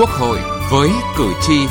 Quốc 0.00 0.10
hội 0.10 0.38
với 0.70 0.90
cử 1.16 1.32
tri. 1.42 1.66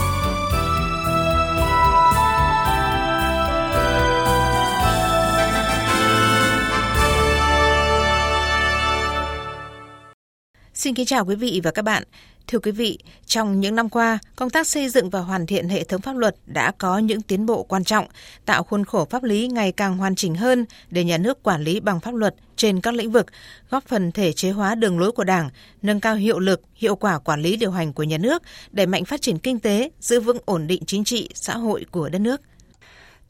Xin 10.73 10.95
kính 10.95 11.05
chào 11.05 11.25
quý 11.25 11.35
vị 11.35 11.61
và 11.63 11.71
các 11.71 11.81
bạn. 11.81 12.03
Thưa 12.49 12.59
quý 12.59 12.71
vị, 12.71 12.97
trong 13.25 13.59
những 13.59 13.75
năm 13.75 13.89
qua, 13.89 14.19
công 14.35 14.49
tác 14.49 14.67
xây 14.67 14.89
dựng 14.89 15.09
và 15.09 15.19
hoàn 15.19 15.45
thiện 15.45 15.69
hệ 15.69 15.83
thống 15.83 16.01
pháp 16.01 16.15
luật 16.15 16.35
đã 16.45 16.71
có 16.77 16.97
những 16.97 17.21
tiến 17.21 17.45
bộ 17.45 17.63
quan 17.63 17.83
trọng, 17.83 18.05
tạo 18.45 18.63
khuôn 18.63 18.85
khổ 18.85 19.05
pháp 19.05 19.23
lý 19.23 19.47
ngày 19.47 19.71
càng 19.71 19.97
hoàn 19.97 20.15
chỉnh 20.15 20.35
hơn 20.35 20.65
để 20.89 21.03
nhà 21.03 21.17
nước 21.17 21.43
quản 21.43 21.63
lý 21.63 21.79
bằng 21.79 21.99
pháp 21.99 22.13
luật 22.13 22.35
trên 22.55 22.81
các 22.81 22.93
lĩnh 22.93 23.11
vực, 23.11 23.25
góp 23.69 23.83
phần 23.87 24.11
thể 24.11 24.33
chế 24.33 24.51
hóa 24.51 24.75
đường 24.75 24.99
lối 24.99 25.11
của 25.11 25.23
Đảng, 25.23 25.49
nâng 25.81 25.99
cao 25.99 26.15
hiệu 26.15 26.39
lực, 26.39 26.61
hiệu 26.75 26.95
quả 26.95 27.19
quản 27.19 27.41
lý 27.41 27.55
điều 27.55 27.71
hành 27.71 27.93
của 27.93 28.03
nhà 28.03 28.17
nước, 28.17 28.43
đẩy 28.71 28.85
mạnh 28.85 29.05
phát 29.05 29.21
triển 29.21 29.37
kinh 29.37 29.59
tế, 29.59 29.89
giữ 29.99 30.19
vững 30.19 30.37
ổn 30.45 30.67
định 30.67 30.85
chính 30.85 31.03
trị, 31.03 31.29
xã 31.33 31.57
hội 31.57 31.85
của 31.91 32.09
đất 32.09 32.19
nước. 32.19 32.41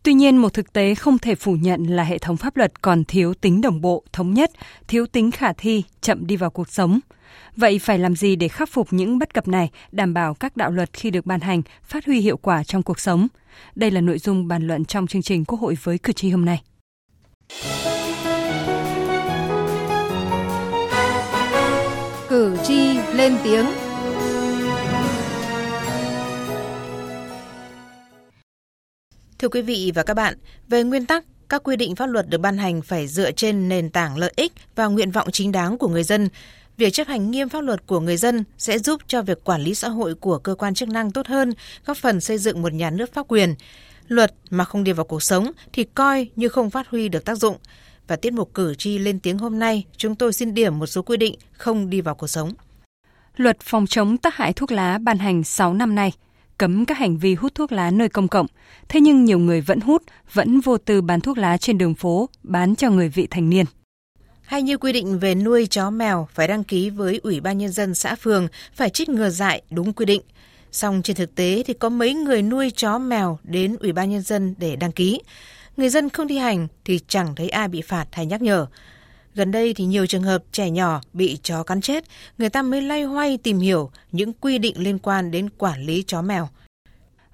Tuy 0.04 0.14
nhiên, 0.14 0.38
một 0.38 0.54
thực 0.54 0.74
tế 0.74 0.96
không 0.96 1.18
thể 1.18 1.36
phủ 1.36 1.54
nhận 1.54 1.84
là 1.84 2.04
hệ 2.04 2.18
thống 2.18 2.38
pháp 2.38 2.58
luật 2.58 2.82
còn 2.82 3.04
thiếu 3.04 3.34
tính 3.34 3.62
đồng 3.62 3.82
bộ, 3.82 4.04
thống 4.14 4.34
nhất, 4.34 4.52
thiếu 4.88 5.06
tính 5.06 5.32
khả 5.32 5.54
thi, 5.54 5.84
chậm 6.02 6.28
đi 6.28 6.36
vào 6.36 6.50
cuộc 6.50 6.70
sống. 6.70 7.00
Vậy 7.56 7.80
phải 7.80 8.00
làm 8.00 8.16
gì 8.16 8.36
để 8.36 8.48
khắc 8.48 8.70
phục 8.70 8.88
những 8.94 9.20
bất 9.20 9.34
cập 9.34 9.48
này, 9.48 9.70
đảm 9.92 10.14
bảo 10.14 10.34
các 10.34 10.58
đạo 10.58 10.72
luật 10.72 10.94
khi 10.94 11.12
được 11.12 11.26
ban 11.26 11.40
hành 11.40 11.62
phát 11.84 12.06
huy 12.06 12.20
hiệu 12.20 12.38
quả 12.38 12.64
trong 12.64 12.84
cuộc 12.84 13.00
sống? 13.00 13.28
Đây 13.76 13.92
là 13.92 14.02
nội 14.02 14.20
dung 14.20 14.48
bàn 14.48 14.68
luận 14.68 14.86
trong 14.86 15.08
chương 15.08 15.22
trình 15.22 15.46
Quốc 15.46 15.60
hội 15.60 15.78
với 15.84 15.98
cử 15.98 16.14
tri 16.14 16.30
hôm 16.30 16.46
nay. 16.46 16.62
Cử 22.30 22.58
tri 22.64 22.98
lên 23.14 23.38
tiếng 23.44 23.66
Thưa 29.40 29.50
quý 29.50 29.62
vị 29.62 29.92
và 29.96 30.04
các 30.04 30.14
bạn, 30.14 30.34
về 30.68 30.84
nguyên 30.84 31.06
tắc, 31.06 31.24
các 31.50 31.64
quy 31.64 31.76
định 31.76 31.96
pháp 31.96 32.06
luật 32.06 32.30
được 32.30 32.38
ban 32.38 32.58
hành 32.58 32.82
phải 32.82 33.08
dựa 33.08 33.32
trên 33.32 33.70
nền 33.70 33.90
tảng 33.90 34.18
lợi 34.18 34.34
ích 34.36 34.54
và 34.76 34.88
nguyện 34.88 35.12
vọng 35.12 35.28
chính 35.32 35.52
đáng 35.52 35.78
của 35.78 35.88
người 35.88 36.04
dân. 36.04 36.30
Việc 36.80 36.94
chấp 36.94 37.08
hành 37.08 37.32
nghiêm 37.32 37.50
pháp 37.50 37.62
luật 37.62 37.88
của 37.88 38.00
người 38.00 38.18
dân 38.18 38.44
sẽ 38.58 38.80
giúp 38.80 39.02
cho 39.08 39.22
việc 39.22 39.44
quản 39.44 39.62
lý 39.62 39.76
xã 39.76 39.90
hội 39.90 40.16
của 40.16 40.38
cơ 40.38 40.56
quan 40.56 40.74
chức 40.74 40.90
năng 40.90 41.12
tốt 41.12 41.28
hơn, 41.28 41.54
góp 41.86 41.98
phần 41.98 42.22
xây 42.22 42.38
dựng 42.38 42.62
một 42.62 42.74
nhà 42.74 42.90
nước 42.90 43.14
pháp 43.14 43.28
quyền. 43.28 43.56
Luật 44.08 44.34
mà 44.50 44.64
không 44.64 44.84
đi 44.84 44.92
vào 44.92 45.06
cuộc 45.06 45.24
sống 45.24 45.52
thì 45.74 45.84
coi 45.84 46.30
như 46.36 46.50
không 46.50 46.70
phát 46.70 46.88
huy 46.88 47.10
được 47.10 47.26
tác 47.26 47.36
dụng. 47.36 47.58
Và 48.08 48.16
tiết 48.16 48.34
mục 48.34 48.54
cử 48.54 48.76
tri 48.76 48.98
lên 48.98 49.20
tiếng 49.20 49.38
hôm 49.38 49.60
nay, 49.60 49.86
chúng 49.98 50.16
tôi 50.16 50.34
xin 50.34 50.54
điểm 50.54 50.80
một 50.80 50.88
số 50.88 51.02
quy 51.02 51.18
định 51.18 51.36
không 51.52 51.90
đi 51.90 52.02
vào 52.02 52.16
cuộc 52.16 52.28
sống. 52.28 52.54
Luật 53.36 53.58
phòng 53.62 53.88
chống 53.88 54.18
tác 54.18 54.36
hại 54.36 54.54
thuốc 54.54 54.72
lá 54.72 54.98
ban 54.98 55.18
hành 55.18 55.44
6 55.44 55.74
năm 55.74 55.96
nay– 55.96 56.12
cấm 56.60 56.86
các 56.86 56.98
hành 56.98 57.18
vi 57.18 57.36
hút 57.36 57.56
thuốc 57.56 57.72
lá 57.72 57.92
nơi 57.92 58.10
công 58.10 58.28
cộng. 58.28 58.48
Thế 58.90 59.02
nhưng 59.02 59.26
nhiều 59.26 59.40
người 59.40 59.62
vẫn 59.62 59.80
hút, 59.80 60.04
vẫn 60.34 60.60
vô 60.60 60.78
tư 60.78 61.02
bán 61.02 61.22
thuốc 61.22 61.38
lá 61.38 61.58
trên 61.58 61.78
đường 61.78 61.96
phố, 61.96 62.30
bán 62.44 62.76
cho 62.76 62.90
người 62.90 63.10
vị 63.10 63.28
thành 63.30 63.50
niên. 63.50 63.66
Hay 64.50 64.62
như 64.62 64.78
quy 64.78 64.92
định 64.92 65.20
về 65.20 65.36
nuôi 65.36 65.68
chó 65.68 65.90
mèo 65.90 66.28
phải 66.34 66.48
đăng 66.48 66.64
ký 66.64 66.90
với 66.90 67.20
Ủy 67.24 67.40
ban 67.40 67.58
Nhân 67.58 67.72
dân 67.72 67.96
xã 67.96 68.16
phường, 68.16 68.48
phải 68.74 68.90
trích 68.90 69.10
ngừa 69.10 69.30
dại 69.30 69.62
đúng 69.70 69.94
quy 69.94 70.06
định. 70.06 70.22
Song 70.72 71.02
trên 71.04 71.16
thực 71.16 71.36
tế 71.36 71.64
thì 71.66 71.74
có 71.74 71.90
mấy 71.90 72.14
người 72.14 72.42
nuôi 72.42 72.72
chó 72.76 72.98
mèo 72.98 73.40
đến 73.44 73.76
Ủy 73.80 73.92
ban 73.92 74.10
Nhân 74.10 74.22
dân 74.22 74.56
để 74.58 74.76
đăng 74.76 74.92
ký. 74.92 75.22
Người 75.78 75.90
dân 75.90 76.10
không 76.10 76.28
thi 76.28 76.38
hành 76.38 76.68
thì 76.86 77.00
chẳng 77.08 77.36
thấy 77.36 77.50
ai 77.50 77.68
bị 77.68 77.82
phạt 77.82 78.06
hay 78.12 78.26
nhắc 78.26 78.42
nhở. 78.42 78.66
Gần 79.36 79.52
đây 79.52 79.74
thì 79.74 79.86
nhiều 79.86 80.06
trường 80.06 80.24
hợp 80.24 80.44
trẻ 80.52 80.70
nhỏ 80.70 81.02
bị 81.14 81.38
chó 81.44 81.64
cắn 81.64 81.82
chết, 81.82 82.04
người 82.38 82.50
ta 82.50 82.62
mới 82.62 82.82
lay 82.82 83.04
hoay 83.04 83.38
tìm 83.38 83.60
hiểu 83.60 83.92
những 84.12 84.34
quy 84.34 84.58
định 84.58 84.76
liên 84.78 85.00
quan 85.00 85.32
đến 85.32 85.50
quản 85.58 85.86
lý 85.86 86.04
chó 86.08 86.22
mèo. 86.22 86.50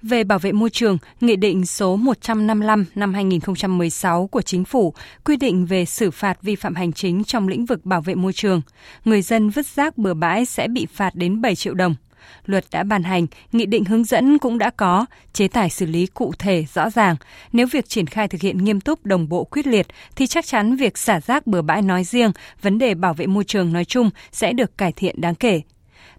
Về 0.08 0.24
bảo 0.24 0.40
vệ 0.40 0.52
môi 0.52 0.70
trường, 0.70 0.98
Nghị 1.22 1.36
định 1.36 1.66
số 1.66 1.96
155 1.96 2.86
năm 2.96 3.14
2016 3.14 4.28
của 4.28 4.42
Chính 4.42 4.66
phủ 4.66 4.94
quy 5.24 5.38
định 5.38 5.66
về 5.66 5.86
xử 5.86 6.12
phạt 6.12 6.42
vi 6.42 6.56
phạm 6.56 6.76
hành 6.76 6.94
chính 6.94 7.24
trong 7.24 7.48
lĩnh 7.48 7.66
vực 7.66 7.86
bảo 7.86 8.02
vệ 8.02 8.16
môi 8.16 8.34
trường. 8.34 8.62
Người 9.06 9.22
dân 9.22 9.50
vứt 9.50 9.66
rác 9.66 9.98
bừa 9.98 10.14
bãi 10.14 10.46
sẽ 10.46 10.68
bị 10.68 10.88
phạt 10.94 11.16
đến 11.16 11.42
7 11.42 11.56
triệu 11.56 11.74
đồng. 11.74 11.96
Luật 12.46 12.66
đã 12.72 12.84
ban 12.84 13.04
hành, 13.04 13.28
nghị 13.52 13.66
định 13.66 13.86
hướng 13.86 14.04
dẫn 14.04 14.38
cũng 14.38 14.58
đã 14.58 14.70
có, 14.70 15.06
chế 15.34 15.48
tài 15.48 15.70
xử 15.70 15.86
lý 15.86 16.06
cụ 16.06 16.34
thể 16.40 16.66
rõ 16.74 16.90
ràng. 16.90 17.16
Nếu 17.52 17.68
việc 17.72 17.90
triển 17.90 18.08
khai 18.08 18.28
thực 18.28 18.42
hiện 18.42 18.58
nghiêm 18.58 18.82
túc 18.82 19.06
đồng 19.06 19.30
bộ 19.30 19.44
quyết 19.44 19.68
liệt 19.68 19.88
thì 20.16 20.28
chắc 20.28 20.46
chắn 20.46 20.76
việc 20.76 20.98
xả 20.98 21.22
rác 21.22 21.48
bừa 21.48 21.62
bãi 21.62 21.82
nói 21.82 22.04
riêng, 22.04 22.32
vấn 22.62 22.78
đề 22.78 22.94
bảo 22.94 23.14
vệ 23.14 23.28
môi 23.28 23.44
trường 23.44 23.74
nói 23.74 23.86
chung 23.86 24.10
sẽ 24.32 24.54
được 24.54 24.78
cải 24.78 24.92
thiện 24.92 25.22
đáng 25.22 25.36
kể. 25.36 25.62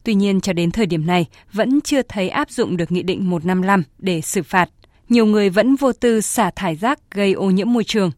Tuy 0.06 0.14
nhiên 0.14 0.40
cho 0.40 0.52
đến 0.52 0.70
thời 0.70 0.86
điểm 0.86 1.06
này 1.06 1.26
vẫn 1.52 1.80
chưa 1.80 2.02
thấy 2.02 2.28
áp 2.28 2.50
dụng 2.50 2.76
được 2.76 2.92
Nghị 2.92 3.02
định 3.02 3.30
155 3.30 3.82
để 3.98 4.20
xử 4.20 4.42
phạt. 4.42 4.70
Nhiều 5.08 5.26
người 5.26 5.50
vẫn 5.50 5.76
vô 5.76 5.92
tư 5.92 6.20
xả 6.20 6.50
thải 6.50 6.76
rác 6.76 6.98
gây 7.10 7.32
ô 7.32 7.50
nhiễm 7.50 7.72
môi 7.72 7.84
trường. 7.84 8.10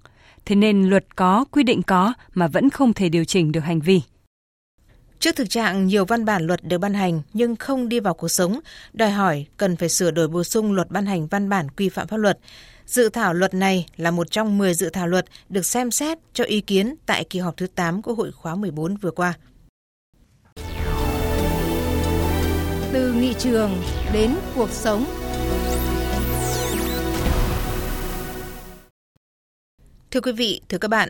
Thế 0.45 0.57
nên 0.57 0.83
luật 0.83 1.17
có, 1.17 1.45
quy 1.51 1.63
định 1.63 1.83
có 1.83 2.13
mà 2.35 2.49
vẫn 2.49 2.71
không 2.71 2.93
thể 2.93 3.09
điều 3.09 3.25
chỉnh 3.25 3.53
được 3.53 3.61
hành 3.61 3.81
vi. 3.81 4.01
Trước 5.19 5.37
thực 5.37 5.51
trạng 5.51 5.87
nhiều 5.87 6.05
văn 6.05 6.25
bản 6.25 6.47
luật 6.47 6.65
được 6.65 6.79
ban 6.79 6.95
hành 6.95 7.23
nhưng 7.33 7.57
không 7.57 7.89
đi 7.89 8.01
vào 8.01 8.15
cuộc 8.15 8.29
sống, 8.29 8.61
đòi 8.93 9.11
hỏi 9.11 9.47
cần 9.57 9.77
phải 9.77 9.89
sửa 9.89 10.11
đổi 10.11 10.29
bổ 10.29 10.45
sung 10.45 10.73
luật 10.73 10.91
ban 10.91 11.07
hành 11.07 11.27
văn 11.27 11.49
bản 11.49 11.71
quy 11.71 11.89
phạm 11.89 12.07
pháp 12.07 12.17
luật. 12.17 12.39
Dự 12.87 13.09
thảo 13.09 13.35
luật 13.35 13.55
này 13.55 13.87
là 13.97 14.11
một 14.11 14.31
trong 14.31 14.59
10 14.59 14.75
dự 14.75 14.91
thảo 14.91 15.07
luật 15.07 15.25
được 15.49 15.67
xem 15.67 15.91
xét 15.91 16.19
cho 16.33 16.45
ý 16.45 16.61
kiến 16.61 16.95
tại 17.07 17.25
kỳ 17.25 17.39
họp 17.39 17.57
thứ 17.57 17.67
8 17.67 18.03
của 18.03 18.15
Hội 18.15 18.33
khóa 18.33 18.55
14 18.55 18.97
vừa 18.97 19.11
qua. 19.11 19.35
Từ 22.93 23.13
nghị 23.13 23.35
trường 23.39 23.83
đến 24.13 24.35
cuộc 24.55 24.71
sống 24.71 25.05
Thưa 30.11 30.21
quý 30.21 30.33
vị, 30.33 30.61
thưa 30.69 30.79
các 30.79 30.89
bạn, 30.89 31.09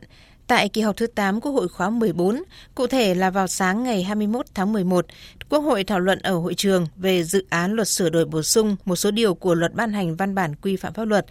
Tại 0.48 0.68
kỳ 0.68 0.80
họp 0.80 0.96
thứ 0.96 1.06
8 1.06 1.40
Quốc 1.40 1.52
hội 1.52 1.68
khóa 1.68 1.90
14, 1.90 2.42
cụ 2.74 2.86
thể 2.86 3.14
là 3.14 3.30
vào 3.30 3.46
sáng 3.46 3.82
ngày 3.82 4.02
21 4.02 4.46
tháng 4.54 4.72
11, 4.72 5.06
Quốc 5.48 5.60
hội 5.60 5.84
thảo 5.84 6.00
luận 6.00 6.18
ở 6.18 6.34
hội 6.34 6.54
trường 6.54 6.86
về 6.96 7.24
dự 7.24 7.46
án 7.50 7.72
luật 7.72 7.88
sửa 7.88 8.10
đổi 8.10 8.24
bổ 8.24 8.42
sung 8.42 8.76
một 8.84 8.96
số 8.96 9.10
điều 9.10 9.34
của 9.34 9.54
luật 9.54 9.74
ban 9.74 9.92
hành 9.92 10.16
văn 10.16 10.34
bản 10.34 10.54
quy 10.62 10.76
phạm 10.76 10.92
pháp 10.92 11.04
luật. 11.04 11.26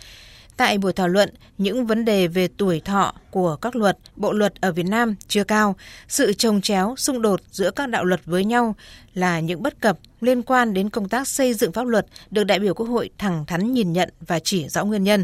Tại 0.57 0.77
buổi 0.77 0.93
thảo 0.93 1.07
luận, 1.07 1.29
những 1.57 1.85
vấn 1.85 2.05
đề 2.05 2.27
về 2.27 2.47
tuổi 2.57 2.79
thọ 2.79 3.13
của 3.31 3.55
các 3.55 3.75
luật, 3.75 3.97
bộ 4.15 4.33
luật 4.33 4.53
ở 4.61 4.71
Việt 4.71 4.85
Nam 4.85 5.15
chưa 5.27 5.43
cao, 5.43 5.75
sự 6.07 6.33
trồng 6.33 6.61
chéo, 6.61 6.95
xung 6.97 7.21
đột 7.21 7.41
giữa 7.51 7.71
các 7.71 7.89
đạo 7.89 8.05
luật 8.05 8.21
với 8.25 8.45
nhau 8.45 8.75
là 9.13 9.39
những 9.39 9.63
bất 9.63 9.81
cập 9.81 9.97
liên 10.21 10.41
quan 10.43 10.73
đến 10.73 10.89
công 10.89 11.09
tác 11.09 11.27
xây 11.27 11.53
dựng 11.53 11.71
pháp 11.71 11.87
luật 11.87 12.05
được 12.31 12.43
đại 12.43 12.59
biểu 12.59 12.73
Quốc 12.73 12.85
hội 12.85 13.09
thẳng 13.17 13.45
thắn 13.45 13.73
nhìn 13.73 13.93
nhận 13.93 14.09
và 14.27 14.39
chỉ 14.39 14.69
rõ 14.69 14.85
nguyên 14.85 15.03
nhân. 15.03 15.23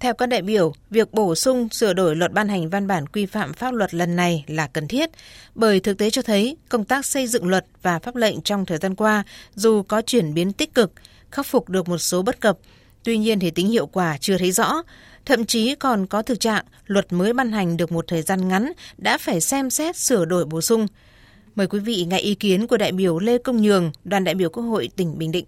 Theo 0.00 0.14
các 0.14 0.26
đại 0.26 0.42
biểu, 0.42 0.72
việc 0.90 1.12
bổ 1.12 1.34
sung 1.34 1.68
sửa 1.68 1.92
đổi 1.92 2.16
luật 2.16 2.32
ban 2.32 2.48
hành 2.48 2.70
văn 2.70 2.86
bản 2.86 3.06
quy 3.06 3.26
phạm 3.26 3.52
pháp 3.52 3.74
luật 3.74 3.94
lần 3.94 4.16
này 4.16 4.44
là 4.46 4.66
cần 4.66 4.88
thiết, 4.88 5.10
bởi 5.54 5.80
thực 5.80 5.98
tế 5.98 6.10
cho 6.10 6.22
thấy 6.22 6.56
công 6.68 6.84
tác 6.84 7.06
xây 7.06 7.26
dựng 7.26 7.48
luật 7.48 7.66
và 7.82 7.98
pháp 7.98 8.16
lệnh 8.16 8.40
trong 8.40 8.66
thời 8.66 8.78
gian 8.78 8.94
qua 8.94 9.24
dù 9.54 9.82
có 9.82 10.02
chuyển 10.02 10.34
biến 10.34 10.52
tích 10.52 10.74
cực, 10.74 10.92
khắc 11.30 11.46
phục 11.46 11.68
được 11.68 11.88
một 11.88 11.98
số 11.98 12.22
bất 12.22 12.40
cập, 12.40 12.58
tuy 13.04 13.18
nhiên 13.18 13.38
thì 13.38 13.50
tính 13.50 13.68
hiệu 13.68 13.86
quả 13.86 14.16
chưa 14.20 14.38
thấy 14.38 14.52
rõ, 14.52 14.82
thậm 15.24 15.44
chí 15.44 15.74
còn 15.74 16.06
có 16.06 16.22
thực 16.22 16.40
trạng 16.40 16.64
luật 16.86 17.12
mới 17.12 17.32
ban 17.32 17.52
hành 17.52 17.76
được 17.76 17.92
một 17.92 18.04
thời 18.08 18.22
gian 18.22 18.48
ngắn 18.48 18.72
đã 18.98 19.18
phải 19.18 19.40
xem 19.40 19.70
xét 19.70 19.96
sửa 19.96 20.24
đổi 20.24 20.44
bổ 20.44 20.60
sung. 20.60 20.86
Mời 21.54 21.66
quý 21.66 21.78
vị 21.78 22.06
nghe 22.10 22.18
ý 22.18 22.34
kiến 22.34 22.66
của 22.66 22.76
đại 22.76 22.92
biểu 22.92 23.18
Lê 23.18 23.38
Công 23.38 23.62
Nhường, 23.62 23.90
đoàn 24.04 24.24
đại 24.24 24.34
biểu 24.34 24.48
Quốc 24.48 24.62
hội 24.62 24.88
tỉnh 24.96 25.18
Bình 25.18 25.32
Định. 25.32 25.44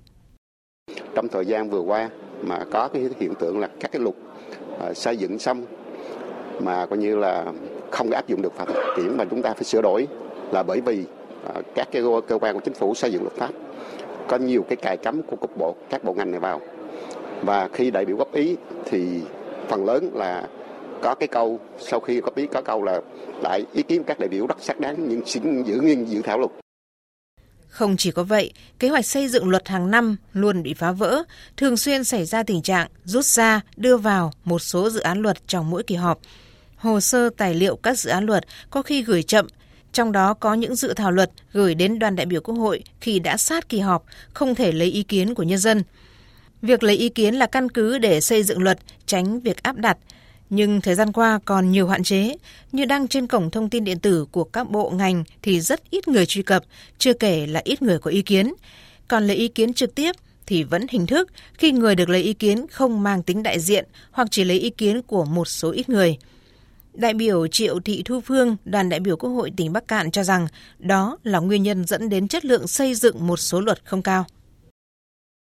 Trong 1.15 1.29
thời 1.29 1.47
gian 1.47 1.71
vừa 1.71 1.81
qua 1.81 2.11
mà 2.43 2.59
có 2.73 2.89
cái 2.89 3.09
hiện 3.21 3.35
tượng 3.41 3.59
là 3.59 3.69
các 3.81 3.93
cái 3.93 4.03
luật 4.03 4.15
à, 4.81 4.95
xây 4.95 5.17
dựng 5.17 5.39
xong 5.39 5.67
mà 6.61 6.87
coi 6.87 6.99
như 6.99 7.17
là 7.17 7.45
không 7.91 8.11
áp 8.11 8.29
dụng 8.29 8.43
được 8.43 8.53
pháp 8.57 8.69
thực 8.69 8.95
tiễn 8.97 9.17
mà 9.17 9.25
chúng 9.25 9.43
ta 9.43 9.55
phải 9.55 9.65
sửa 9.65 9.83
đổi 9.83 10.07
là 10.53 10.63
bởi 10.63 10.81
vì 10.81 11.05
à, 11.55 11.61
các 11.75 11.89
cái 11.93 12.03
cơ 12.29 12.39
quan 12.39 12.55
của 12.55 12.61
chính 12.65 12.75
phủ 12.75 12.95
xây 12.95 13.13
dựng 13.13 13.23
luật 13.23 13.35
pháp 13.35 13.51
có 14.29 14.37
nhiều 14.37 14.65
cái 14.69 14.77
cài 14.77 14.97
cắm 14.97 15.23
của 15.23 15.37
cục 15.37 15.57
bộ 15.57 15.77
các 15.91 16.05
bộ 16.05 16.15
ngành 16.15 16.31
này 16.31 16.41
vào 16.41 16.61
và 17.43 17.69
khi 17.73 17.91
đại 17.91 18.05
biểu 18.05 18.17
góp 18.17 18.35
ý 18.35 18.57
thì 18.85 19.21
phần 19.69 19.85
lớn 19.85 20.11
là 20.15 20.49
có 21.03 21.15
cái 21.15 21.29
câu 21.29 21.61
sau 21.79 22.01
khi 22.01 22.21
góp 22.21 22.37
ý 22.37 22.47
có 22.47 22.63
câu 22.63 22.83
là 22.83 23.01
đại 23.43 23.65
ý 23.73 23.83
kiến 23.83 24.03
các 24.07 24.19
đại 24.19 24.29
biểu 24.29 24.47
rất 24.47 24.61
xác 24.61 24.81
đáng 24.81 24.97
nhưng 25.09 25.27
xin 25.27 25.63
giữ 25.63 25.81
nguyên 25.81 26.09
dự 26.09 26.23
thảo 26.23 26.39
luật 26.39 26.51
không 27.77 27.97
chỉ 27.97 28.11
có 28.11 28.23
vậy, 28.23 28.53
kế 28.79 28.89
hoạch 28.89 29.07
xây 29.07 29.29
dựng 29.29 29.49
luật 29.49 29.69
hàng 29.69 29.91
năm 29.91 30.17
luôn 30.33 30.63
bị 30.63 30.75
phá 30.75 30.93
vỡ, 30.93 31.23
thường 31.57 31.77
xuyên 31.77 32.05
xảy 32.05 32.25
ra 32.25 32.43
tình 32.43 32.63
trạng 32.63 32.89
rút 33.05 33.25
ra, 33.25 33.61
đưa 33.77 33.97
vào 33.97 34.33
một 34.45 34.59
số 34.59 34.91
dự 34.91 35.01
án 35.01 35.19
luật 35.19 35.49
trong 35.49 35.71
mỗi 35.71 35.83
kỳ 35.83 35.95
họp. 35.95 36.21
Hồ 36.77 37.01
sơ 37.01 37.31
tài 37.37 37.55
liệu 37.55 37.77
các 37.77 37.99
dự 37.99 38.11
án 38.11 38.25
luật 38.25 38.45
có 38.71 38.83
khi 38.83 39.03
gửi 39.03 39.23
chậm, 39.23 39.47
trong 39.93 40.13
đó 40.13 40.35
có 40.35 40.55
những 40.55 40.75
dự 40.75 40.95
thảo 40.95 41.11
luật 41.11 41.31
gửi 41.53 41.75
đến 41.75 41.99
đoàn 41.99 42.17
đại 42.17 42.27
biểu 42.27 42.41
Quốc 42.41 42.55
hội 42.55 42.83
khi 43.01 43.19
đã 43.19 43.37
sát 43.37 43.69
kỳ 43.69 43.81
họp, 43.81 44.05
không 44.33 44.55
thể 44.55 44.73
lấy 44.73 44.89
ý 44.89 45.03
kiến 45.03 45.35
của 45.35 45.43
nhân 45.43 45.59
dân. 45.59 45.83
Việc 46.63 46.83
lấy 46.83 46.97
ý 46.97 47.09
kiến 47.09 47.35
là 47.35 47.47
căn 47.47 47.71
cứ 47.71 47.99
để 47.99 48.21
xây 48.21 48.43
dựng 48.43 48.63
luật, 48.63 48.79
tránh 49.07 49.41
việc 49.41 49.63
áp 49.63 49.77
đặt, 49.77 49.99
nhưng 50.51 50.81
thời 50.81 50.95
gian 50.95 51.13
qua 51.13 51.41
còn 51.45 51.71
nhiều 51.71 51.89
hạn 51.89 52.03
chế, 52.03 52.37
như 52.73 52.85
đăng 52.85 53.09
trên 53.09 53.27
cổng 53.27 53.51
thông 53.51 53.71
tin 53.71 53.85
điện 53.85 53.99
tử 53.99 54.27
của 54.31 54.45
các 54.45 54.71
bộ 54.71 54.91
ngành 54.91 55.25
thì 55.43 55.61
rất 55.61 55.91
ít 55.91 56.09
người 56.09 56.27
truy 56.27 56.43
cập, 56.43 56.65
chưa 56.99 57.13
kể 57.13 57.47
là 57.47 57.61
ít 57.65 57.83
người 57.83 57.99
có 57.99 58.11
ý 58.11 58.23
kiến. 58.23 58.53
còn 59.09 59.27
lấy 59.27 59.37
ý 59.37 59.49
kiến 59.49 59.73
trực 59.73 59.95
tiếp 59.95 60.17
thì 60.47 60.63
vẫn 60.63 60.87
hình 60.91 61.07
thức 61.07 61.31
khi 61.55 61.73
người 61.73 61.95
được 61.95 62.09
lấy 62.09 62.23
ý 62.23 62.33
kiến 62.33 62.67
không 62.71 63.03
mang 63.03 63.23
tính 63.23 63.43
đại 63.43 63.61
diện 63.61 63.85
hoặc 64.11 64.29
chỉ 64.31 64.45
lấy 64.45 64.59
ý 64.59 64.71
kiến 64.71 65.03
của 65.03 65.25
một 65.25 65.49
số 65.49 65.71
ít 65.71 65.89
người. 65.89 66.19
Đại 66.95 67.15
biểu 67.15 67.47
Triệu 67.47 67.81
Thị 67.81 68.03
Thu 68.05 68.21
Phương, 68.21 68.57
đoàn 68.65 68.89
đại 68.89 69.01
biểu 69.01 69.17
Quốc 69.17 69.31
hội 69.31 69.53
tỉnh 69.57 69.73
Bắc 69.73 69.89
Cạn 69.89 70.11
cho 70.11 70.23
rằng 70.23 70.47
đó 70.79 71.19
là 71.23 71.39
nguyên 71.39 71.63
nhân 71.63 71.85
dẫn 71.87 72.09
đến 72.09 72.29
chất 72.29 72.45
lượng 72.45 72.67
xây 72.67 72.95
dựng 72.95 73.27
một 73.27 73.37
số 73.37 73.61
luật 73.61 73.85
không 73.85 74.03
cao. 74.03 74.27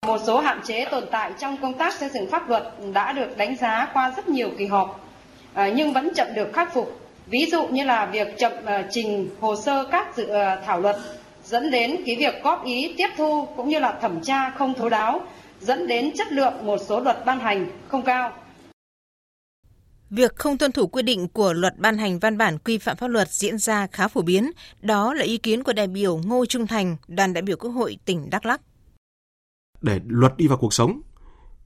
Một 0.07 0.21
số 0.27 0.41
hạn 0.41 0.61
chế 0.65 0.85
tồn 0.91 1.05
tại 1.11 1.33
trong 1.39 1.57
công 1.57 1.75
tác 1.75 1.95
xây 1.95 2.09
dựng 2.09 2.31
pháp 2.31 2.49
luật 2.49 2.63
đã 2.93 3.13
được 3.13 3.37
đánh 3.37 3.57
giá 3.57 3.89
qua 3.95 4.13
rất 4.17 4.29
nhiều 4.29 4.51
kỳ 4.59 4.67
họp, 4.67 5.01
à, 5.55 5.69
nhưng 5.77 5.93
vẫn 5.93 6.15
chậm 6.15 6.27
được 6.35 6.53
khắc 6.53 6.75
phục. 6.75 7.01
Ví 7.27 7.49
dụ 7.53 7.67
như 7.67 7.85
là 7.85 8.07
việc 8.07 8.39
chậm 8.39 8.53
à, 8.65 8.85
trình 8.91 9.31
hồ 9.41 9.57
sơ 9.57 9.85
các 9.91 10.17
dự 10.17 10.29
à, 10.29 10.63
thảo 10.67 10.81
luật 10.81 10.97
dẫn 11.45 11.71
đến 11.71 11.97
cái 12.07 12.17
việc 12.17 12.43
góp 12.43 12.65
ý 12.65 12.95
tiếp 12.97 13.09
thu 13.17 13.49
cũng 13.57 13.69
như 13.69 13.79
là 13.79 13.99
thẩm 14.03 14.21
tra 14.21 14.51
không 14.51 14.75
thấu 14.75 14.89
đáo, 14.89 15.21
dẫn 15.61 15.87
đến 15.87 16.13
chất 16.17 16.33
lượng 16.33 16.67
một 16.67 16.81
số 16.89 17.01
luật 17.01 17.25
ban 17.25 17.41
hành 17.41 17.67
không 17.89 18.03
cao. 18.03 18.33
Việc 20.11 20.37
không 20.37 20.59
tuân 20.59 20.73
thủ 20.73 20.87
quy 20.87 21.03
định 21.03 21.29
của 21.29 21.53
luật 21.53 21.79
ban 21.79 21.99
hành 21.99 22.19
văn 22.19 22.39
bản 22.39 22.59
quy 22.59 22.79
phạm 22.79 22.97
pháp 22.97 23.07
luật 23.07 23.29
diễn 23.31 23.59
ra 23.59 23.87
khá 23.93 24.09
phổ 24.09 24.23
biến. 24.23 24.51
Đó 24.81 25.15
là 25.15 25.25
ý 25.25 25.39
kiến 25.39 25.63
của 25.63 25.73
đại 25.73 25.87
biểu 25.87 26.21
Ngô 26.27 26.47
Trung 26.47 26.67
Thành, 26.67 26.97
đoàn 27.09 27.33
đại 27.33 27.43
biểu 27.43 27.57
Quốc 27.57 27.71
hội 27.71 27.99
tỉnh 28.05 28.31
Đắk 28.31 28.47
Lắk. 28.47 28.61
Để 29.87 30.01
luật 30.07 30.37
đi 30.37 30.47
vào 30.47 30.59
cuộc 30.59 30.75
sống 30.75 31.01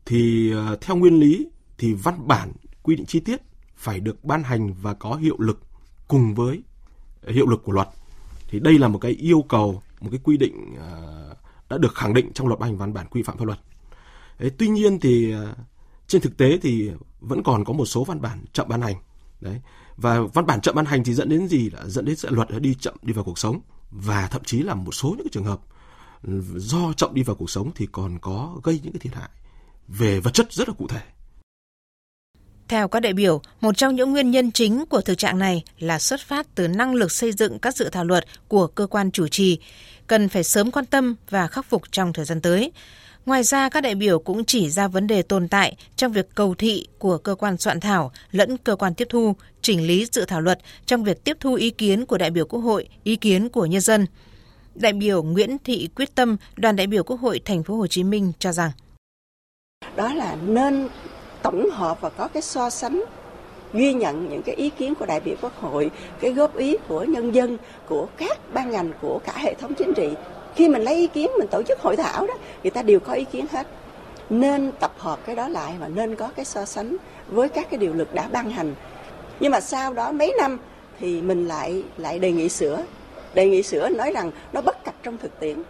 thì 0.06 0.52
ờ, 0.52 0.76
theo 0.80 0.96
nguyên 0.96 1.20
lý 1.20 1.48
thì 1.78 1.92
văn 1.92 2.28
bản 2.28 2.52
quy 2.82 2.96
định 2.96 3.06
chi 3.06 3.20
tiết 3.20 3.40
phải 3.76 4.00
được 4.00 4.24
ban 4.24 4.42
hành 4.42 4.74
và 4.82 4.94
có 4.94 5.14
hiệu 5.14 5.36
lực 5.38 5.60
cùng 6.08 6.34
với 6.34 6.62
ờ, 7.22 7.32
hiệu 7.32 7.46
lực 7.46 7.62
của 7.64 7.72
luật. 7.72 7.88
Thì 8.48 8.60
đây 8.60 8.78
là 8.78 8.88
một 8.88 8.98
cái 8.98 9.12
yêu 9.12 9.44
cầu, 9.48 9.82
một 10.00 10.08
cái 10.10 10.20
quy 10.24 10.36
định 10.36 10.76
ờ, 10.78 11.34
đã 11.68 11.78
được 11.78 11.94
khẳng 11.94 12.14
định 12.14 12.32
trong 12.34 12.48
luật 12.48 12.60
ban 12.60 12.70
hành 12.70 12.78
văn 12.78 12.92
bản 12.92 13.06
quy 13.10 13.22
phạm 13.22 13.36
pháp 13.38 13.44
luật. 13.44 13.58
tuy 14.58 14.68
nhiên 14.68 15.00
thì 15.00 15.34
trên 16.06 16.22
thực 16.22 16.36
tế 16.36 16.58
thì 16.62 16.90
vẫn 17.20 17.42
còn 17.42 17.64
có 17.64 17.72
một 17.72 17.86
số 17.86 18.04
văn 18.04 18.20
bản 18.20 18.44
chậm 18.52 18.68
ban 18.68 18.82
hành 18.82 18.96
đấy 19.40 19.60
và 19.96 20.20
văn 20.20 20.46
bản 20.46 20.60
chậm 20.60 20.74
ban 20.74 20.84
hành 20.84 21.04
thì 21.04 21.14
dẫn 21.14 21.28
đến 21.28 21.48
gì 21.48 21.70
là 21.70 21.86
dẫn 21.86 22.04
đến 22.04 22.16
sự 22.16 22.28
luật 22.30 22.48
đi 22.60 22.74
chậm 22.74 22.94
đi 23.02 23.12
vào 23.12 23.24
cuộc 23.24 23.38
sống 23.38 23.60
và 23.90 24.28
thậm 24.30 24.42
chí 24.44 24.62
là 24.62 24.74
một 24.74 24.92
số 24.92 25.14
những 25.18 25.28
trường 25.32 25.44
hợp 25.44 25.60
do 26.56 26.92
chậm 26.92 27.14
đi 27.14 27.22
vào 27.22 27.36
cuộc 27.36 27.50
sống 27.50 27.70
thì 27.74 27.86
còn 27.92 28.18
có 28.18 28.60
gây 28.64 28.80
những 28.82 28.92
cái 28.92 29.00
thiệt 29.00 29.14
hại 29.14 29.28
về 29.88 30.20
vật 30.20 30.34
chất 30.34 30.52
rất 30.52 30.68
là 30.68 30.74
cụ 30.78 30.86
thể 30.88 31.00
theo 32.70 32.88
các 32.88 33.00
đại 33.00 33.12
biểu, 33.12 33.40
một 33.60 33.76
trong 33.76 33.94
những 33.94 34.10
nguyên 34.10 34.30
nhân 34.30 34.52
chính 34.52 34.84
của 34.86 35.00
thực 35.00 35.18
trạng 35.18 35.38
này 35.38 35.64
là 35.78 35.98
xuất 35.98 36.20
phát 36.20 36.46
từ 36.54 36.68
năng 36.68 36.94
lực 36.94 37.12
xây 37.12 37.32
dựng 37.32 37.58
các 37.58 37.76
dự 37.76 37.88
thảo 37.88 38.04
luật 38.04 38.24
của 38.48 38.66
cơ 38.66 38.86
quan 38.86 39.10
chủ 39.10 39.28
trì, 39.28 39.58
cần 40.06 40.28
phải 40.28 40.44
sớm 40.44 40.70
quan 40.70 40.86
tâm 40.86 41.16
và 41.30 41.46
khắc 41.46 41.66
phục 41.66 41.82
trong 41.92 42.12
thời 42.12 42.24
gian 42.24 42.40
tới. 42.40 42.72
Ngoài 43.26 43.42
ra, 43.42 43.68
các 43.68 43.80
đại 43.80 43.94
biểu 43.94 44.18
cũng 44.18 44.44
chỉ 44.44 44.70
ra 44.70 44.88
vấn 44.88 45.06
đề 45.06 45.22
tồn 45.22 45.48
tại 45.48 45.76
trong 45.96 46.12
việc 46.12 46.34
cầu 46.34 46.54
thị 46.54 46.86
của 46.98 47.18
cơ 47.18 47.34
quan 47.34 47.58
soạn 47.58 47.80
thảo 47.80 48.12
lẫn 48.32 48.56
cơ 48.56 48.76
quan 48.76 48.94
tiếp 48.94 49.06
thu, 49.10 49.36
chỉnh 49.62 49.86
lý 49.86 50.06
dự 50.12 50.24
thảo 50.24 50.40
luật 50.40 50.58
trong 50.86 51.04
việc 51.04 51.24
tiếp 51.24 51.36
thu 51.40 51.54
ý 51.54 51.70
kiến 51.70 52.06
của 52.06 52.18
đại 52.18 52.30
biểu 52.30 52.46
Quốc 52.46 52.60
hội, 52.60 52.88
ý 53.04 53.16
kiến 53.16 53.48
của 53.48 53.66
nhân 53.66 53.80
dân. 53.80 54.06
Đại 54.74 54.92
biểu 54.92 55.22
Nguyễn 55.22 55.58
Thị 55.64 55.88
Quyết 55.96 56.14
Tâm, 56.14 56.36
đoàn 56.56 56.76
đại 56.76 56.86
biểu 56.86 57.02
Quốc 57.04 57.20
hội 57.20 57.40
thành 57.44 57.62
phố 57.62 57.76
Hồ 57.76 57.86
Chí 57.86 58.04
Minh 58.04 58.32
cho 58.38 58.52
rằng. 58.52 58.70
Đó 59.96 60.14
là 60.14 60.36
nên 60.46 60.88
tổng 61.42 61.70
hợp 61.70 62.00
và 62.00 62.10
có 62.10 62.28
cái 62.28 62.42
so 62.42 62.70
sánh 62.70 63.04
ghi 63.72 63.92
nhận 63.92 64.28
những 64.28 64.42
cái 64.42 64.54
ý 64.54 64.70
kiến 64.70 64.94
của 64.94 65.06
đại 65.06 65.20
biểu 65.20 65.34
quốc 65.40 65.60
hội, 65.60 65.90
cái 66.20 66.32
góp 66.32 66.56
ý 66.56 66.76
của 66.88 67.04
nhân 67.04 67.34
dân, 67.34 67.58
của 67.88 68.06
các 68.16 68.38
ban 68.54 68.70
ngành, 68.70 68.92
của 69.00 69.20
cả 69.24 69.32
hệ 69.36 69.54
thống 69.54 69.74
chính 69.74 69.92
trị. 69.94 70.08
Khi 70.56 70.68
mình 70.68 70.82
lấy 70.82 70.94
ý 70.94 71.06
kiến 71.06 71.30
mình 71.38 71.48
tổ 71.50 71.62
chức 71.62 71.80
hội 71.80 71.96
thảo 71.96 72.26
đó 72.26 72.34
người 72.62 72.70
ta 72.70 72.82
đều 72.82 73.00
có 73.00 73.12
ý 73.12 73.24
kiến 73.24 73.46
hết. 73.52 73.66
Nên 74.30 74.72
tập 74.80 74.92
hợp 74.98 75.20
cái 75.26 75.36
đó 75.36 75.48
lại 75.48 75.74
và 75.80 75.88
nên 75.88 76.16
có 76.16 76.28
cái 76.36 76.44
so 76.44 76.64
sánh 76.64 76.96
với 77.28 77.48
các 77.48 77.70
cái 77.70 77.78
điều 77.78 77.94
luật 77.94 78.14
đã 78.14 78.28
ban 78.32 78.50
hành. 78.50 78.74
Nhưng 79.40 79.52
mà 79.52 79.60
sau 79.60 79.92
đó 79.92 80.12
mấy 80.12 80.34
năm 80.38 80.58
thì 81.00 81.22
mình 81.22 81.48
lại 81.48 81.82
lại 81.96 82.18
đề 82.18 82.32
nghị 82.32 82.48
sửa 82.48 82.84
đề 83.34 83.48
nghị 83.48 83.62
sửa 83.62 83.88
nói 83.88 84.12
rằng 84.12 84.30
nó 84.52 84.60
bất 84.60 84.84
cập 84.84 84.94
trong 85.02 85.18
thực 85.18 85.40
tiễn. 85.40 85.62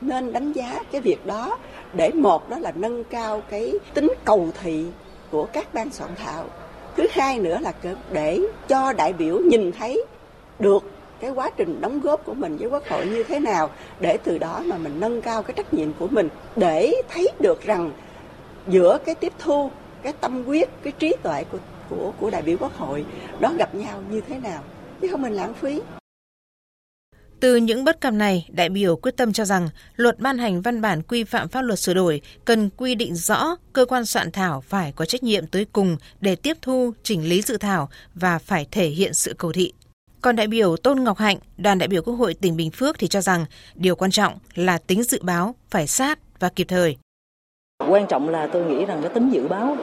Nên 0.00 0.32
đánh 0.32 0.52
giá 0.52 0.78
cái 0.92 1.00
việc 1.00 1.26
đó 1.26 1.58
để 1.92 2.10
một, 2.10 2.50
đó 2.50 2.58
là 2.58 2.72
nâng 2.74 3.04
cao 3.04 3.42
cái 3.50 3.72
tính 3.94 4.08
cầu 4.24 4.48
thị 4.62 4.84
của 5.30 5.44
các 5.44 5.74
ban 5.74 5.90
soạn 5.90 6.10
thảo. 6.16 6.44
Thứ 6.96 7.06
hai 7.10 7.38
nữa 7.38 7.58
là 7.60 7.72
để 8.12 8.40
cho 8.68 8.92
đại 8.92 9.12
biểu 9.12 9.38
nhìn 9.38 9.72
thấy 9.72 10.04
được 10.58 10.82
cái 11.20 11.30
quá 11.30 11.50
trình 11.56 11.80
đóng 11.80 12.00
góp 12.00 12.24
của 12.24 12.34
mình 12.34 12.56
với 12.56 12.68
quốc 12.68 12.82
hội 12.88 13.06
như 13.06 13.22
thế 13.22 13.40
nào, 13.40 13.70
để 14.00 14.18
từ 14.24 14.38
đó 14.38 14.62
mà 14.64 14.76
mình 14.76 15.00
nâng 15.00 15.22
cao 15.22 15.42
cái 15.42 15.54
trách 15.56 15.74
nhiệm 15.74 15.92
của 15.98 16.06
mình, 16.10 16.28
để 16.56 16.92
thấy 17.08 17.28
được 17.40 17.62
rằng 17.62 17.90
giữa 18.68 18.98
cái 19.04 19.14
tiếp 19.14 19.32
thu, 19.38 19.70
cái 20.02 20.12
tâm 20.20 20.44
quyết 20.44 20.68
cái 20.82 20.92
trí 20.98 21.14
tuệ 21.22 21.44
của 21.52 21.58
của 21.90 22.12
của 22.20 22.30
đại 22.30 22.42
biểu 22.42 22.56
quốc 22.60 22.76
hội 22.76 23.04
đó 23.40 23.52
gặp 23.58 23.74
nhau 23.74 23.98
như 24.10 24.20
thế 24.20 24.38
nào. 24.38 24.62
Chứ 25.00 25.08
không 25.10 25.22
mình 25.22 25.32
lãng 25.32 25.54
phí 25.54 25.80
từ 27.40 27.56
những 27.56 27.84
bất 27.84 28.00
cập 28.00 28.14
này, 28.14 28.48
đại 28.50 28.68
biểu 28.68 28.96
quyết 28.96 29.16
tâm 29.16 29.32
cho 29.32 29.44
rằng 29.44 29.68
luật 29.96 30.18
ban 30.18 30.38
hành 30.38 30.62
văn 30.62 30.80
bản 30.80 31.02
quy 31.02 31.24
phạm 31.24 31.48
pháp 31.48 31.62
luật 31.62 31.78
sửa 31.78 31.94
đổi 31.94 32.20
cần 32.44 32.70
quy 32.76 32.94
định 32.94 33.14
rõ 33.14 33.56
cơ 33.72 33.84
quan 33.84 34.06
soạn 34.06 34.30
thảo 34.30 34.60
phải 34.60 34.92
có 34.92 35.04
trách 35.04 35.22
nhiệm 35.22 35.46
tới 35.46 35.66
cùng 35.72 35.96
để 36.20 36.36
tiếp 36.36 36.56
thu, 36.62 36.92
chỉnh 37.02 37.28
lý 37.28 37.42
dự 37.42 37.56
thảo 37.56 37.88
và 38.14 38.38
phải 38.38 38.66
thể 38.70 38.88
hiện 38.88 39.14
sự 39.14 39.34
cầu 39.38 39.52
thị. 39.52 39.72
Còn 40.20 40.36
đại 40.36 40.46
biểu 40.46 40.76
Tôn 40.76 41.04
Ngọc 41.04 41.18
Hạnh, 41.18 41.38
đoàn 41.56 41.78
đại 41.78 41.88
biểu 41.88 42.02
Quốc 42.02 42.14
hội 42.14 42.34
tỉnh 42.34 42.56
Bình 42.56 42.70
Phước 42.70 42.98
thì 42.98 43.08
cho 43.08 43.20
rằng 43.20 43.44
điều 43.74 43.94
quan 43.96 44.10
trọng 44.10 44.38
là 44.54 44.78
tính 44.78 45.02
dự 45.02 45.18
báo 45.22 45.54
phải 45.70 45.86
sát 45.86 46.18
và 46.40 46.48
kịp 46.48 46.66
thời. 46.68 46.96
Quan 47.88 48.06
trọng 48.08 48.28
là 48.28 48.48
tôi 48.52 48.64
nghĩ 48.64 48.84
rằng 48.84 49.02
cái 49.02 49.10
tính 49.14 49.30
dự 49.32 49.48
báo 49.48 49.76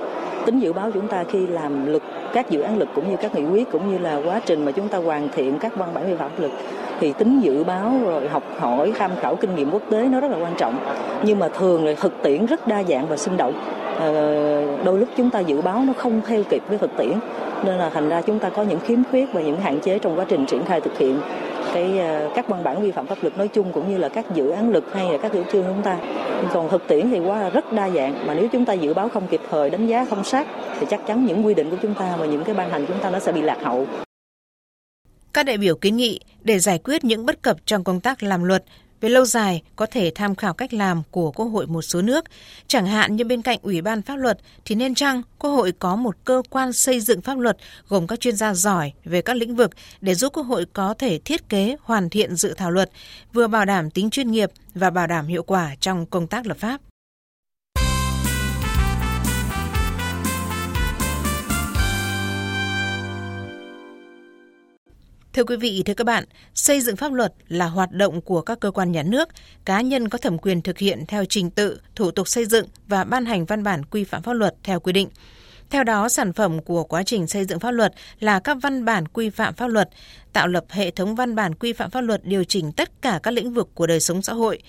tính 0.45 0.59
dự 0.59 0.74
báo 0.74 0.92
chúng 0.94 1.07
ta 1.07 1.24
khi 1.24 1.47
làm 1.47 1.86
luật, 1.86 2.03
các 2.33 2.50
dự 2.50 2.62
án 2.62 2.77
luật 2.77 2.89
cũng 2.95 3.09
như 3.09 3.18
các 3.18 3.36
nghị 3.36 3.45
quyết 3.45 3.71
cũng 3.71 3.92
như 3.92 3.97
là 3.97 4.21
quá 4.25 4.42
trình 4.45 4.65
mà 4.65 4.71
chúng 4.71 4.88
ta 4.88 4.97
hoàn 4.97 5.30
thiện 5.36 5.59
các 5.59 5.75
văn 5.75 5.89
bản 5.94 6.07
vi 6.07 6.15
phạm 6.15 6.31
luật, 6.38 6.51
thì 7.00 7.13
tính 7.13 7.39
dự 7.39 7.63
báo 7.63 7.94
rồi 8.06 8.27
học 8.27 8.44
hỏi, 8.59 8.94
tham 8.97 9.12
khảo 9.21 9.36
kinh 9.36 9.56
nghiệm 9.56 9.71
quốc 9.71 9.81
tế 9.89 10.07
nó 10.12 10.19
rất 10.19 10.31
là 10.31 10.38
quan 10.38 10.53
trọng. 10.57 10.77
Nhưng 11.24 11.39
mà 11.39 11.50
thường 11.50 11.86
là 11.86 11.94
thực 12.01 12.24
tiễn 12.24 12.45
rất 12.45 12.68
đa 12.68 12.83
dạng 12.83 13.07
và 13.07 13.18
sinh 13.18 13.38
động. 13.38 13.53
Ờ, 14.00 14.12
đôi 14.83 15.00
lúc 15.00 15.09
chúng 15.18 15.30
ta 15.30 15.39
dự 15.39 15.62
báo 15.62 15.83
nó 15.88 15.94
không 15.94 16.21
theo 16.27 16.44
kịp 16.50 16.63
với 16.68 16.77
thực 16.77 16.97
tiễn, 16.97 17.13
nên 17.63 17.77
là 17.77 17.89
thành 17.89 18.09
ra 18.09 18.21
chúng 18.21 18.39
ta 18.39 18.50
có 18.50 18.64
những 18.64 18.80
khiếm 18.80 18.99
khuyết 19.11 19.33
và 19.33 19.42
những 19.42 19.59
hạn 19.59 19.80
chế 19.80 19.99
trong 19.99 20.19
quá 20.19 20.25
trình 20.28 20.45
triển 20.45 20.66
khai 20.66 20.81
thực 20.81 20.97
hiện 20.97 21.19
cái 21.76 22.00
ờ, 22.00 22.32
các 22.36 22.48
văn 22.48 22.64
bản 22.64 22.82
vi 22.82 22.92
phạm 22.92 23.08
pháp 23.08 23.18
luật 23.22 23.38
nói 23.38 23.48
chung 23.48 23.72
cũng 23.74 23.90
như 23.90 23.98
là 23.98 24.10
các 24.10 24.26
dự 24.36 24.50
án 24.50 24.72
luật 24.72 24.84
hay 24.94 25.12
là 25.12 25.18
các 25.18 25.32
chủ 25.34 25.44
trương 25.52 25.64
chúng 25.68 25.82
ta. 25.84 25.98
Còn 26.54 26.70
thực 26.70 26.88
tiễn 26.88 27.10
thì 27.10 27.20
quá 27.20 27.50
rất 27.50 27.74
đa 27.74 27.90
dạng 27.90 28.28
mà 28.28 28.34
nếu 28.34 28.48
chúng 28.48 28.66
ta 28.66 28.74
dự 28.74 28.94
báo 28.94 29.10
không 29.10 29.28
kịp 29.28 29.42
thời 29.50 29.70
đánh 29.70 29.88
giá 29.88 30.06
không 30.10 30.24
sát 30.24 30.48
thì 30.80 30.86
chắc 30.90 31.08
chắn 31.08 31.26
những 31.26 31.46
quy 31.46 31.54
định 31.54 31.70
của 31.70 31.78
chúng 31.82 31.94
ta 31.94 32.16
và 32.20 32.26
những 32.26 32.44
cái 32.44 32.56
ban 32.56 32.70
hành 32.70 32.86
chúng 32.88 33.00
ta 33.00 33.10
nó 33.10 33.20
sẽ 33.20 33.32
bị 33.32 33.42
lạc 33.42 33.58
hậu. 33.64 33.88
Các 35.34 35.46
đại 35.46 35.58
biểu 35.58 35.76
kiến 35.76 35.98
nghị 35.98 36.20
để 36.42 36.60
giải 36.60 36.80
quyết 36.84 37.04
những 37.04 37.26
bất 37.26 37.42
cập 37.42 37.58
trong 37.66 37.84
công 37.84 38.00
tác 38.00 38.24
làm 38.24 38.44
luật, 38.44 38.64
về 39.06 39.09
lâu 39.09 39.26
dài 39.26 39.62
có 39.76 39.85
thể 39.85 40.12
tham 40.16 40.35
khảo 40.35 40.54
cách 40.54 40.74
làm 40.74 41.02
của 41.12 41.31
Quốc 41.31 41.45
hội 41.45 41.68
một 41.68 41.81
số 41.81 42.02
nước, 42.02 42.26
chẳng 42.68 42.85
hạn 42.85 43.16
như 43.16 43.24
bên 43.26 43.42
cạnh 43.42 43.59
Ủy 43.62 43.81
ban 43.81 44.02
pháp 44.02 44.16
luật 44.16 44.38
thì 44.66 44.76
nên 44.76 44.95
chăng 44.95 45.21
Quốc 45.40 45.52
hội 45.52 45.71
có 45.80 45.95
một 45.95 46.16
cơ 46.24 46.42
quan 46.50 46.74
xây 46.74 47.00
dựng 47.00 47.21
pháp 47.21 47.38
luật 47.38 47.57
gồm 47.88 48.07
các 48.07 48.19
chuyên 48.19 48.35
gia 48.35 48.54
giỏi 48.54 48.94
về 49.04 49.21
các 49.21 49.38
lĩnh 49.38 49.56
vực 49.56 49.71
để 50.02 50.16
giúp 50.16 50.33
Quốc 50.33 50.44
hội 50.44 50.66
có 50.74 50.94
thể 50.94 51.19
thiết 51.26 51.50
kế 51.50 51.76
hoàn 51.81 52.09
thiện 52.09 52.35
dự 52.35 52.54
thảo 52.54 52.71
luật, 52.71 52.90
vừa 53.33 53.47
bảo 53.47 53.66
đảm 53.66 53.92
tính 53.92 54.09
chuyên 54.09 54.31
nghiệp 54.31 54.52
và 54.76 54.90
bảo 54.90 55.07
đảm 55.07 55.28
hiệu 55.28 55.44
quả 55.44 55.76
trong 55.80 56.06
công 56.06 56.28
tác 56.28 56.47
lập 56.47 56.57
pháp. 56.57 56.81
Thưa 65.35 65.44
quý 65.44 65.56
vị, 65.56 65.83
thưa 65.85 65.94
các 65.94 66.04
bạn, 66.04 66.23
xây 66.54 66.81
dựng 66.81 66.95
pháp 66.95 67.13
luật 67.13 67.33
là 67.47 67.65
hoạt 67.65 67.92
động 67.92 68.21
của 68.21 68.42
các 68.42 68.59
cơ 68.59 68.71
quan 68.71 68.92
nhà 68.92 69.04
nước, 69.04 69.30
cá 69.65 69.81
nhân 69.81 70.09
có 70.09 70.18
thẩm 70.18 70.37
quyền 70.37 70.61
thực 70.61 70.77
hiện 70.77 71.06
theo 71.07 71.25
trình 71.25 71.49
tự, 71.49 71.80
thủ 71.95 72.11
tục 72.11 72.27
xây 72.27 72.45
dựng 72.45 72.68
và 72.87 73.04
ban 73.04 73.25
hành 73.25 73.45
văn 73.45 73.63
bản 73.63 73.85
quy 73.85 74.04
phạm 74.04 74.21
pháp 74.21 74.33
luật 74.33 74.56
theo 74.63 74.80
quy 74.80 74.94
định. 74.94 75.09
Theo 75.69 75.83
đó, 75.83 76.09
sản 76.09 76.33
phẩm 76.33 76.61
của 76.61 76.83
quá 76.83 77.04
trình 77.04 77.27
xây 77.27 77.45
dựng 77.45 77.59
pháp 77.59 77.71
luật 77.71 77.94
là 78.19 78.39
các 78.39 78.57
văn 78.61 78.85
bản 78.85 79.07
quy 79.07 79.30
phạm 79.30 79.54
pháp 79.54 79.68
luật, 79.68 79.89
tạo 80.33 80.47
lập 80.47 80.65
hệ 80.69 80.92
thống 80.92 81.15
văn 81.15 81.35
bản 81.35 81.56
quy 81.56 81.73
phạm 81.73 81.92
pháp 81.92 82.01
luật 82.01 82.25
điều 82.25 82.44
chỉnh 82.44 82.71
tất 82.71 83.01
cả 83.01 83.19
các 83.23 83.31
lĩnh 83.31 83.54
vực 83.54 83.69
của 83.73 83.87
đời 83.87 83.99
sống 83.99 84.21
xã 84.21 84.33
hội. 84.33 84.59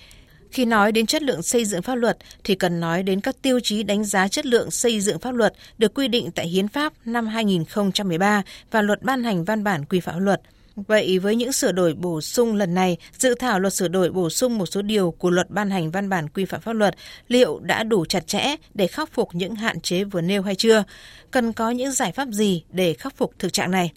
Khi 0.51 0.65
nói 0.65 0.93
đến 0.93 1.07
chất 1.07 1.23
lượng 1.23 1.43
xây 1.43 1.65
dựng 1.65 1.83
pháp 1.83 1.95
luật 1.95 2.17
thì 2.45 2.55
cần 2.55 2.81
nói 2.81 3.03
đến 3.03 3.21
các 3.21 3.37
tiêu 3.43 3.61
chí 3.61 3.83
đánh 3.83 4.05
giá 4.05 4.29
chất 4.29 4.47
lượng 4.47 4.71
xây 4.71 5.01
dựng 5.01 5.19
pháp 5.19 5.35
luật 5.35 5.53
được 5.79 5.95
quy 5.95 6.09
định 6.09 6.31
tại 6.31 6.49
Hiến 6.49 6.69
pháp 6.69 6.93
năm 7.05 7.27
2013 7.27 8.43
và 8.71 8.83
Luật 8.83 9.03
ban 9.03 9.25
hành 9.25 9.45
văn 9.45 9.65
bản 9.65 9.85
quy 9.85 10.01
phạm 10.01 10.15
pháp 10.15 10.21
luật– 10.21 10.41
Vậy 10.77 11.19
với 11.19 11.37
những 11.37 11.53
sửa 11.53 11.73
đổi 11.73 11.95
bổ 11.95 12.21
sung 12.21 12.55
lần 12.55 12.75
này, 12.75 12.97
dự 13.19 13.35
thảo 13.35 13.61
luật 13.61 13.73
sửa 13.73 13.89
đổi 13.89 14.11
bổ 14.11 14.31
sung 14.31 14.59
một 14.59 14.67
số 14.67 14.83
điều 14.83 15.11
của 15.11 15.31
luật 15.31 15.51
ban 15.51 15.71
hành 15.71 15.91
văn 15.91 16.09
bản 16.09 16.29
quy 16.29 16.45
phạm 16.45 16.61
pháp 16.61 16.73
luật 16.73 16.97
liệu 17.29 17.59
đã 17.59 17.83
đủ 17.83 18.05
chặt 18.05 18.27
chẽ 18.27 18.57
để 18.75 18.87
khắc 18.87 19.13
phục 19.13 19.29
những 19.33 19.55
hạn 19.55 19.81
chế 19.81 20.05
vừa 20.05 20.21
nêu 20.21 20.43
hay 20.43 20.55
chưa? 20.55 20.85
Cần 21.31 21.53
có 21.53 21.71
những 21.71 21.93
giải 21.93 22.13
pháp 22.13 22.29
gì 22.29 22.65
để 22.71 22.95
khắc 22.95 23.17
phục 23.17 23.33
thực 23.39 23.53
trạng 23.53 23.71
này? 23.71 23.93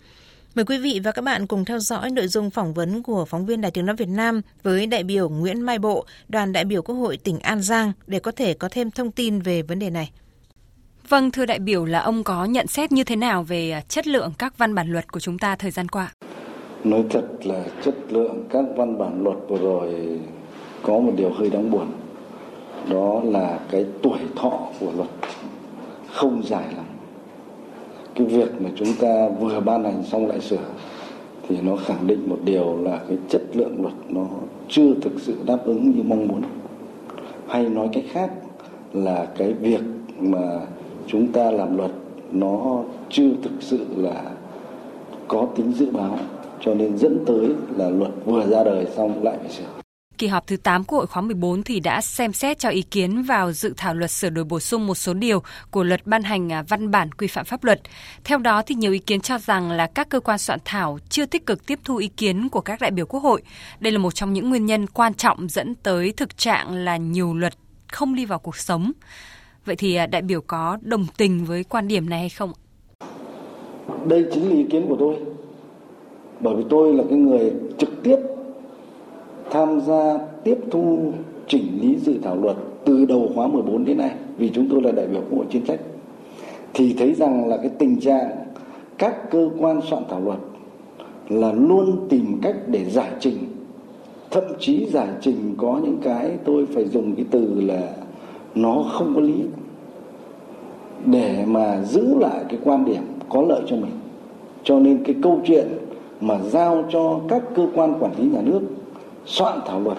Mời 0.56 0.66
quý 0.66 0.78
vị 0.78 1.00
và 1.04 1.12
các 1.12 1.22
bạn 1.22 1.48
cùng 1.48 1.66
theo 1.66 1.80
dõi 1.80 2.12
nội 2.12 2.28
dung 2.28 2.50
phỏng 2.50 2.74
vấn 2.74 3.04
của 3.04 3.26
phóng 3.26 3.46
viên 3.46 3.62
Đài 3.62 3.72
Tiếng 3.72 3.86
Nói 3.86 3.96
Việt 3.96 4.10
Nam 4.10 4.42
với 4.64 4.86
đại 4.86 5.04
biểu 5.04 5.30
Nguyễn 5.30 5.62
Mai 5.62 5.80
Bộ, 5.80 6.06
đoàn 6.28 6.54
đại 6.54 6.66
biểu 6.66 6.82
Quốc 6.82 6.96
hội 6.96 7.18
tỉnh 7.18 7.40
An 7.40 7.62
Giang 7.62 7.92
để 8.08 8.20
có 8.20 8.32
thể 8.32 8.54
có 8.54 8.70
thêm 8.72 8.92
thông 8.92 9.12
tin 9.12 9.42
về 9.42 9.62
vấn 9.62 9.80
đề 9.80 9.90
này. 9.90 10.12
Vâng, 11.10 11.32
thưa 11.32 11.46
đại 11.46 11.60
biểu 11.60 11.86
là 11.86 12.00
ông 12.00 12.24
có 12.24 12.46
nhận 12.46 12.68
xét 12.68 12.92
như 12.92 13.04
thế 13.04 13.16
nào 13.16 13.44
về 13.44 13.82
chất 13.90 14.08
lượng 14.08 14.34
các 14.38 14.58
văn 14.58 14.76
bản 14.76 14.92
luật 14.92 15.12
của 15.12 15.20
chúng 15.20 15.40
ta 15.40 15.56
thời 15.56 15.72
gian 15.72 15.88
qua? 15.88 16.14
Nói 16.84 17.04
thật 17.10 17.46
là 17.46 17.66
chất 17.84 17.96
lượng 18.10 18.44
các 18.50 18.66
văn 18.76 18.98
bản 18.98 19.24
luật 19.24 19.38
vừa 19.48 19.58
rồi 19.58 20.20
có 20.84 21.00
một 21.00 21.12
điều 21.16 21.30
hơi 21.30 21.50
đáng 21.50 21.72
buồn. 21.72 21.86
Đó 22.90 23.22
là 23.24 23.60
cái 23.72 23.86
tuổi 24.02 24.18
thọ 24.36 24.60
của 24.80 24.92
luật 24.98 25.10
không 26.12 26.42
dài 26.46 26.66
lắm. 26.76 26.86
Cái 28.16 28.28
việc 28.28 28.62
mà 28.62 28.70
chúng 28.76 28.94
ta 29.00 29.30
vừa 29.40 29.60
ban 29.60 29.84
hành 29.84 30.04
xong 30.04 30.28
lại 30.28 30.40
sửa 30.40 30.58
thì 31.48 31.58
nó 31.62 31.76
khẳng 31.76 32.08
định 32.08 32.30
một 32.30 32.38
điều 32.44 32.78
là 32.84 33.00
cái 33.08 33.18
chất 33.30 33.42
lượng 33.54 33.82
luật 33.82 33.94
nó 34.10 34.26
chưa 34.70 34.94
thực 35.02 35.14
sự 35.18 35.36
đáp 35.46 35.58
ứng 35.66 35.92
như 35.92 36.04
mong 36.04 36.28
muốn. 36.28 36.42
Hay 37.48 37.70
nói 37.70 37.90
cách 37.94 38.04
khác 38.12 38.32
là 38.94 39.28
cái 39.38 39.54
việc 39.54 39.82
mà 40.20 40.60
chúng 41.08 41.32
ta 41.32 41.52
làm 41.52 41.78
luật 41.78 41.92
nó 42.32 42.84
chưa 43.10 43.30
thực 43.44 43.54
sự 43.60 43.86
là 43.96 44.22
có 45.28 45.48
tính 45.56 45.72
dự 45.72 45.92
báo 45.92 46.18
cho 46.66 46.74
nên 46.74 46.98
dẫn 46.98 47.24
tới 47.28 47.50
là 47.78 47.90
luật 47.90 48.12
vừa 48.26 48.46
ra 48.46 48.64
đời 48.64 48.88
xong 48.96 49.24
lại 49.24 49.38
phải 49.42 49.52
sửa 49.52 49.80
kỳ 50.20 50.28
họp 50.28 50.48
thứ 50.48 50.58
8 50.58 50.84
Quốc 50.84 50.98
hội 50.98 51.08
khóa 51.08 51.22
14 51.22 51.64
thì 51.64 51.80
đã 51.80 52.02
xem 52.02 52.34
xét 52.34 52.60
cho 52.60 52.70
ý 52.70 52.82
kiến 52.82 53.22
vào 53.22 53.52
dự 53.52 53.74
thảo 53.78 53.94
luật 53.94 54.12
sửa 54.12 54.30
đổi 54.30 54.46
bổ 54.46 54.60
sung 54.60 54.88
một 54.88 54.96
số 54.96 55.14
điều 55.14 55.44
của 55.72 55.84
luật 55.84 56.08
ban 56.08 56.24
hành 56.24 56.52
à, 56.52 56.64
văn 56.68 56.92
bản 56.92 57.12
quy 57.12 57.28
phạm 57.28 57.46
pháp 57.46 57.64
luật. 57.64 57.82
Theo 58.24 58.38
đó 58.38 58.62
thì 58.62 58.76
nhiều 58.76 58.92
ý 58.92 59.00
kiến 59.00 59.22
cho 59.22 59.38
rằng 59.38 59.72
là 59.72 59.88
các 59.88 60.10
cơ 60.10 60.20
quan 60.20 60.38
soạn 60.38 60.60
thảo 60.66 61.00
chưa 61.10 61.26
tích 61.26 61.46
cực 61.46 61.66
tiếp 61.66 61.80
thu 61.84 61.96
ý 61.96 62.08
kiến 62.08 62.50
của 62.50 62.62
các 62.62 62.82
đại 62.82 62.92
biểu 62.92 63.06
Quốc 63.06 63.20
hội. 63.20 63.42
Đây 63.80 63.92
là 63.92 64.00
một 64.00 64.12
trong 64.12 64.34
những 64.34 64.50
nguyên 64.50 64.66
nhân 64.66 64.88
quan 64.88 65.14
trọng 65.14 65.50
dẫn 65.50 65.76
tới 65.76 66.14
thực 66.18 66.38
trạng 66.38 66.74
là 66.74 66.98
nhiều 66.98 67.34
luật 67.34 67.54
không 67.92 68.16
đi 68.16 68.26
vào 68.26 68.40
cuộc 68.40 68.58
sống. 68.58 68.92
Vậy 69.66 69.76
thì 69.76 69.96
à, 69.96 70.08
đại 70.08 70.22
biểu 70.22 70.42
có 70.42 70.78
đồng 70.82 71.06
tình 71.18 71.46
với 71.46 71.64
quan 71.64 71.88
điểm 71.88 72.10
này 72.10 72.20
hay 72.20 72.30
không? 72.30 72.52
Đây 74.06 74.26
chính 74.34 74.50
là 74.50 74.56
ý 74.56 74.66
kiến 74.72 74.86
của 74.90 74.98
tôi. 75.00 75.39
Bởi 76.40 76.56
vì 76.56 76.64
tôi 76.70 76.94
là 76.94 77.04
cái 77.10 77.20
người 77.20 77.54
trực 77.78 78.04
tiếp 78.04 78.18
tham 79.52 79.82
gia 79.82 80.18
tiếp 80.44 80.58
thu 80.72 81.12
chỉnh 81.48 81.80
lý 81.82 81.96
dự 81.96 82.14
thảo 82.24 82.36
luật 82.36 82.56
từ 82.86 83.06
đầu 83.06 83.30
khóa 83.36 83.48
14 83.48 83.86
đến 83.86 83.98
nay, 83.98 84.12
vì 84.38 84.50
chúng 84.50 84.68
tôi 84.70 84.82
là 84.82 84.92
đại 84.92 85.08
biểu 85.08 85.22
quốc 85.30 85.38
hội 85.38 85.46
chuyên 85.50 85.66
trách. 85.66 85.80
Thì 86.74 86.96
thấy 87.00 87.14
rằng 87.14 87.48
là 87.48 87.58
cái 87.58 87.70
tình 87.78 88.00
trạng 88.00 88.30
các 88.98 89.32
cơ 89.32 89.50
quan 89.60 89.82
soạn 89.90 90.04
thảo 90.10 90.22
luật 90.22 90.40
là 91.30 91.52
luôn 91.54 92.08
tìm 92.10 92.40
cách 92.42 92.56
để 92.68 92.86
giải 92.86 93.12
trình, 93.20 93.38
thậm 94.32 94.44
chí 94.60 94.86
giải 94.86 95.08
trình 95.22 95.56
có 95.58 95.80
những 95.84 95.98
cái 96.04 96.32
tôi 96.46 96.66
phải 96.66 96.86
dùng 96.86 97.16
cái 97.16 97.26
từ 97.32 97.62
là 97.62 97.90
nó 98.56 98.86
không 98.92 99.16
có 99.16 99.22
lý 99.22 99.44
để 101.06 101.46
mà 101.48 101.82
giữ 101.84 102.16
lại 102.20 102.44
cái 102.50 102.60
quan 102.64 102.86
điểm 102.86 103.04
có 103.30 103.42
lợi 103.42 103.62
cho 103.68 103.76
mình. 103.76 103.92
Cho 104.64 104.80
nên 104.80 105.04
cái 105.04 105.16
câu 105.24 105.40
chuyện 105.46 105.68
mà 106.22 106.40
giao 106.40 106.86
cho 106.92 107.20
các 107.30 107.44
cơ 107.56 107.68
quan 107.76 107.94
quản 108.00 108.14
lý 108.18 108.24
nhà 108.24 108.42
nước 108.42 108.62
soạn 109.26 109.60
thảo 109.68 109.80
luật 109.80 109.98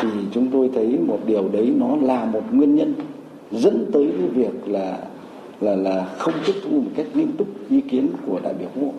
thì 0.00 0.08
chúng 0.32 0.50
tôi 0.52 0.70
thấy 0.74 0.98
một 1.06 1.18
điều 1.26 1.48
đấy 1.48 1.74
nó 1.76 1.96
là 1.96 2.24
một 2.24 2.42
nguyên 2.50 2.74
nhân 2.74 2.94
dẫn 3.50 3.90
tới 3.92 4.12
cái 4.18 4.28
việc 4.28 4.68
là 4.68 4.98
là 5.60 5.74
là 5.76 6.04
không 6.18 6.34
tiếp 6.46 6.54
thu 6.62 6.70
một 6.70 6.90
cách 6.96 7.06
nghiêm 7.14 7.32
túc 7.38 7.48
ý 7.70 7.80
kiến 7.80 8.08
của 8.26 8.40
đại 8.42 8.54
biểu 8.54 8.68
quốc 8.74 8.82
hội. 8.82 8.92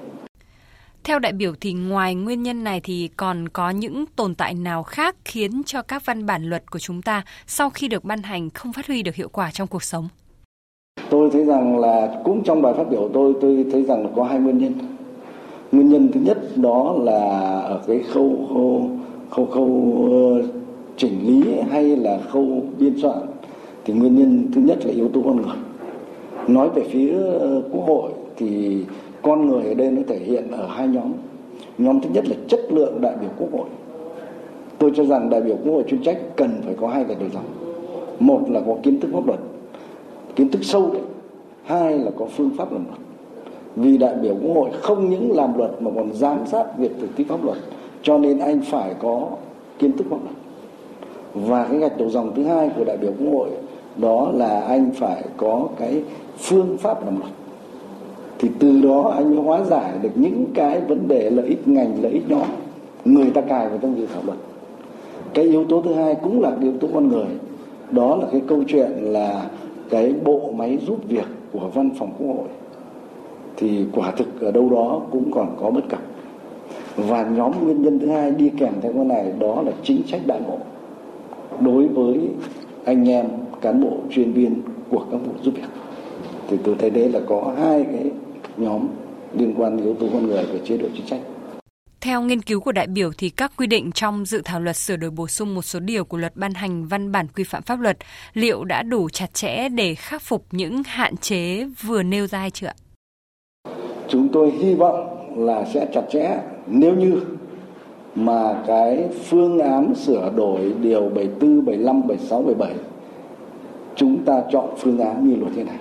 Theo 1.03 1.19
đại 1.19 1.33
biểu 1.33 1.53
thì 1.61 1.73
ngoài 1.73 2.15
nguyên 2.15 2.43
nhân 2.43 2.63
này 2.63 2.81
thì 2.83 3.09
còn 3.17 3.50
có 3.50 3.69
những 3.69 4.05
tồn 4.15 4.35
tại 4.35 4.53
nào 4.53 4.83
khác 4.83 5.15
khiến 5.25 5.61
cho 5.65 5.81
các 5.81 6.05
văn 6.05 6.25
bản 6.25 6.43
luật 6.43 6.71
của 6.71 6.79
chúng 6.79 7.01
ta 7.01 7.23
sau 7.47 7.69
khi 7.69 7.88
được 7.88 8.03
ban 8.03 8.21
hành 8.21 8.50
không 8.50 8.73
phát 8.73 8.88
huy 8.88 9.03
được 9.03 9.15
hiệu 9.15 9.29
quả 9.29 9.51
trong 9.51 9.67
cuộc 9.67 9.83
sống? 9.83 10.07
Tôi 11.09 11.29
thấy 11.33 11.45
rằng 11.45 11.79
là 11.79 12.21
cũng 12.23 12.43
trong 12.43 12.61
bài 12.61 12.73
phát 12.77 12.89
biểu 12.89 13.09
tôi 13.13 13.33
tôi 13.41 13.65
thấy 13.71 13.83
rằng 13.83 14.03
là 14.03 14.09
có 14.15 14.23
hai 14.23 14.39
nguyên 14.39 14.57
nhân. 14.57 14.73
Nguyên 15.72 15.90
nhân 15.90 16.10
thứ 16.13 16.20
nhất 16.20 16.38
đó 16.56 16.96
là 17.04 17.20
ở 17.60 17.82
cái 17.88 18.00
khâu, 18.00 18.32
khâu 18.54 18.90
khâu 19.30 19.46
khâu 19.46 20.08
ờ, 20.12 20.48
chỉnh 20.98 21.28
lý 21.28 21.44
hay 21.70 21.84
là 21.84 22.20
khâu 22.30 22.62
biên 22.80 22.94
soạn 23.01 23.18
thì 23.86 23.94
nguyên 23.94 24.16
nhân 24.16 24.48
thứ 24.56 24.62
nhất 24.62 24.86
là 24.86 24.94
yếu 24.94 25.08
tố 25.08 25.22
con 25.25 25.36
người. 25.36 25.56
Nói 26.48 26.70
về 26.70 26.84
phía 26.90 27.13
ờ, 27.40 27.62
quốc 27.72 27.84
hội 27.88 28.12
thì 28.38 28.78
con 29.22 29.48
người 29.48 29.63
ở 29.63 29.74
đây 29.74 29.92
nó 29.92 30.01
thể 30.08 30.20
hiện 30.20 30.51
ở 30.51 30.68
hai 30.68 30.88
nhóm. 30.88 31.12
Nhóm 31.78 32.01
thứ 32.01 32.10
nhất 32.13 32.28
là 32.28 32.36
chất 32.48 32.60
lượng 32.70 33.01
đại 33.01 33.16
biểu 33.22 33.30
quốc 33.38 33.50
hội. 33.54 33.70
Tôi 34.78 34.92
cho 34.96 35.06
rằng 35.06 35.30
đại 35.30 35.42
biểu 35.42 35.58
quốc 35.63 35.74
hội 35.74 35.84
chuyên 35.88 36.04
trách 36.04 36.18
cần 36.36 36.50
phải 36.66 36.74
có 36.82 36.88
hai 36.88 37.04
cái 37.04 37.16
đầu 37.20 37.30
dòng. 37.34 37.46
Một 38.20 38.42
là 38.50 38.62
có 38.66 38.75
kiến 38.84 39.00
thức 39.00 39.10
pháp 39.13 39.28
luật 39.28 39.40
kiến 40.36 40.50
thức 40.50 40.63
sâu 40.63 40.90
đấy. 40.94 41.01
Hai 41.63 42.00
là 42.00 42.12
có 42.18 42.25
phương 42.25 42.50
pháp 42.58 42.72
làm 42.74 42.86
luật 42.86 43.00
vì 43.75 43.98
đại 43.98 44.16
biểu 44.16 44.36
quốc 44.44 44.54
hội 44.54 44.70
không 44.82 45.10
những 45.10 45.32
làm 45.32 45.58
luật 45.58 45.82
mà 45.82 45.92
còn 45.96 46.13
giám 46.13 46.38
sát 46.46 46.78
việc 46.78 46.92
thực 47.01 47.10
thi 47.16 47.24
pháp 47.24 47.44
luật, 47.44 47.58
cho 48.04 48.18
nên 48.18 48.40
anh 48.40 48.62
phải 48.62 48.94
có 49.00 49.28
kiến 49.80 49.92
thức 49.92 50.08
pháp 50.10 50.18
luật. 50.24 50.36
Và 51.34 51.68
cái 51.72 51.80
gạch 51.80 51.98
đầu 51.98 52.10
dòng 52.10 52.32
thứ 52.36 52.44
hai 52.44 52.70
của 52.78 52.84
đại 52.84 52.98
biểu 52.98 53.12
quốc 53.20 53.32
hội 53.34 53.50
đó 53.98 54.32
là 54.34 54.62
anh 54.62 54.92
phải 54.96 55.24
có 55.38 55.68
cái 55.78 56.04
phương 56.38 56.78
pháp 56.78 57.06
làm 57.06 57.20
luật. 57.20 57.32
Thì 58.40 58.50
từ 58.60 58.82
đó 58.82 59.13
anh 59.16 59.36
mới 59.36 59.46
hóa 59.46 59.63
giải 59.63 59.92
được 60.01 60.10
những 60.16 60.46
cái 60.54 60.82
vấn 60.82 61.08
đề 61.08 61.30
lợi 61.30 61.46
ích 61.46 61.68
ngành, 61.68 61.98
lợi 62.01 62.12
ích 62.12 62.30
nhóm 62.30 62.48
người 63.06 63.30
ta 63.30 63.42
cài 63.42 63.70
vào 63.70 63.78
trong 63.78 63.98
dự 63.98 64.06
thảo 64.13 64.22
luật. 64.25 64.38
Cái 65.34 65.46
yếu 65.46 65.66
tố 65.66 65.82
thứ 65.82 65.94
hai 65.94 66.16
cũng 66.16 66.42
là 66.42 66.51
yếu 66.62 66.74
tố 66.80 66.88
con 66.94 67.08
người. 67.08 67.25
Đó 67.92 68.16
là 68.16 68.25
cái 68.32 68.42
câu 68.48 68.63
chuyện 68.68 68.92
là 68.92 69.50
cái 69.90 70.13
bộ 70.25 70.51
máy 70.56 70.78
giúp 70.88 70.98
việc 71.08 71.28
của 71.51 71.70
văn 71.74 71.90
phòng 72.00 72.10
quốc 72.20 72.28
hội 72.28 72.48
thì 73.62 73.86
quả 73.91 74.12
thực 74.12 74.41
ở 74.41 74.51
đâu 74.51 74.70
đó 74.70 75.01
cũng 75.12 75.32
còn 75.32 75.58
có 75.60 75.70
bất 75.72 75.89
cập. 75.89 76.00
Và 76.96 77.24
nhóm 77.24 77.63
nguyên 77.63 77.82
nhân 77.82 78.00
thứ 78.00 78.08
hai 78.08 78.32
đi 78.32 78.51
kèm 78.58 78.74
theo 78.82 78.94
cái 78.94 79.06
này 79.06 79.34
đó 79.39 79.62
là 79.62 79.72
chính 79.84 80.01
sách 80.08 80.22
đại 80.27 80.41
ngộ 80.41 80.58
đối 81.60 81.88
với 81.88 82.20
anh 82.86 83.10
em 83.10 83.27
cán 83.62 83.82
bộ 83.82 83.98
chuyên 84.12 84.34
viên 84.34 84.62
của 84.89 85.06
các 85.12 85.18
vụ 85.18 85.34
giúp 85.44 85.53
việc. 85.56 85.68
Thì 86.48 86.58
tôi 86.63 86.75
thấy 86.80 86.89
đấy 86.89 87.10
là 87.10 87.20
có 87.27 87.53
hai 87.58 87.86
cái 87.91 88.12
nhóm 88.58 88.88
liên 89.34 89.53
quan 89.58 89.77
đến 89.77 89.86
yếu 89.86 89.96
tố 89.96 90.08
con 90.13 90.27
người 90.27 90.44
về 90.44 90.60
chế 90.65 90.77
độ 90.77 90.88
chính 90.96 91.08
sách. 91.08 91.20
Theo 92.01 92.22
nghiên 92.22 92.41
cứu 92.41 92.60
của 92.60 92.72
đại 92.72 92.88
biểu 92.88 93.12
thì 93.18 93.30
các 93.30 93.51
quy 93.58 93.68
định 93.68 93.91
trong 93.91 94.25
dự 94.25 94.41
thảo 94.46 94.60
luật 94.60 94.75
sửa 94.75 94.96
đổi 94.96 95.12
bổ 95.12 95.27
sung 95.27 95.56
một 95.56 95.62
số 95.62 95.80
điều 95.80 96.06
của 96.06 96.18
luật 96.18 96.36
ban 96.36 96.53
hành 96.53 96.88
văn 96.88 97.12
bản 97.12 97.27
quy 97.36 97.44
phạm 97.44 97.63
pháp 97.63 97.80
luật 97.80 97.98
liệu 98.34 98.63
đã 98.63 98.84
đủ 98.84 99.10
chặt 99.10 99.34
chẽ 99.34 99.70
để 99.70 99.96
khắc 99.96 100.22
phục 100.22 100.46
những 100.51 100.82
hạn 100.86 101.18
chế 101.18 101.65
vừa 101.82 102.03
nêu 102.03 102.27
ra 102.27 102.39
hay 102.39 102.51
chưa? 102.51 102.72
Chúng 104.12 104.27
tôi 104.30 104.51
hy 104.51 104.75
vọng 104.75 105.08
là 105.36 105.65
sẽ 105.65 105.88
chặt 105.94 106.03
chẽ. 106.10 106.39
Nếu 106.68 106.96
như 106.96 107.22
mà 108.15 108.63
cái 108.68 109.10
phương 109.24 109.60
án 109.60 109.96
sửa 109.96 110.32
đổi 110.36 110.74
điều 110.82 111.01
74, 111.01 111.65
75, 111.65 112.01
76, 112.08 112.41
77 112.41 112.74
chúng 113.96 114.18
ta 114.25 114.41
chọn 114.51 114.70
phương 114.77 115.00
án 115.00 115.27
như 115.27 115.36
luật 115.36 115.51
thế 115.56 115.63
này 115.63 115.77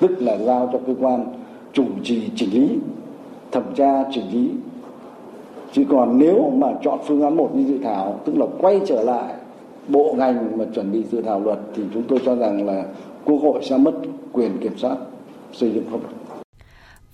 tức 0.00 0.22
là 0.22 0.38
giao 0.38 0.70
cho 0.72 0.78
cơ 0.86 0.94
quan 1.00 1.24
chủ 1.72 1.84
trì 2.02 2.30
chỉnh 2.36 2.50
lý 2.52 2.78
thẩm 3.52 3.62
tra 3.74 4.04
chỉnh 4.10 4.24
lý. 4.32 4.50
Chứ 5.72 5.84
còn 5.90 6.18
nếu 6.18 6.50
mà 6.54 6.68
chọn 6.82 6.98
phương 7.06 7.22
án 7.22 7.36
một 7.36 7.50
như 7.54 7.64
dự 7.64 7.78
thảo 7.78 8.20
tức 8.24 8.36
là 8.36 8.46
quay 8.60 8.80
trở 8.86 9.02
lại 9.02 9.34
bộ 9.88 10.14
ngành 10.18 10.58
mà 10.58 10.64
chuẩn 10.74 10.92
bị 10.92 11.02
dự 11.10 11.22
thảo 11.22 11.40
luật 11.40 11.58
thì 11.74 11.82
chúng 11.94 12.02
tôi 12.02 12.18
cho 12.26 12.36
rằng 12.36 12.66
là 12.66 12.84
quốc 13.24 13.38
hội 13.42 13.60
sẽ 13.62 13.76
mất 13.76 13.94
quyền 14.32 14.58
kiểm 14.58 14.78
soát 14.78 14.96
xây 15.52 15.70
dựng 15.70 15.84
pháp 15.84 15.98
luật. 16.02 16.29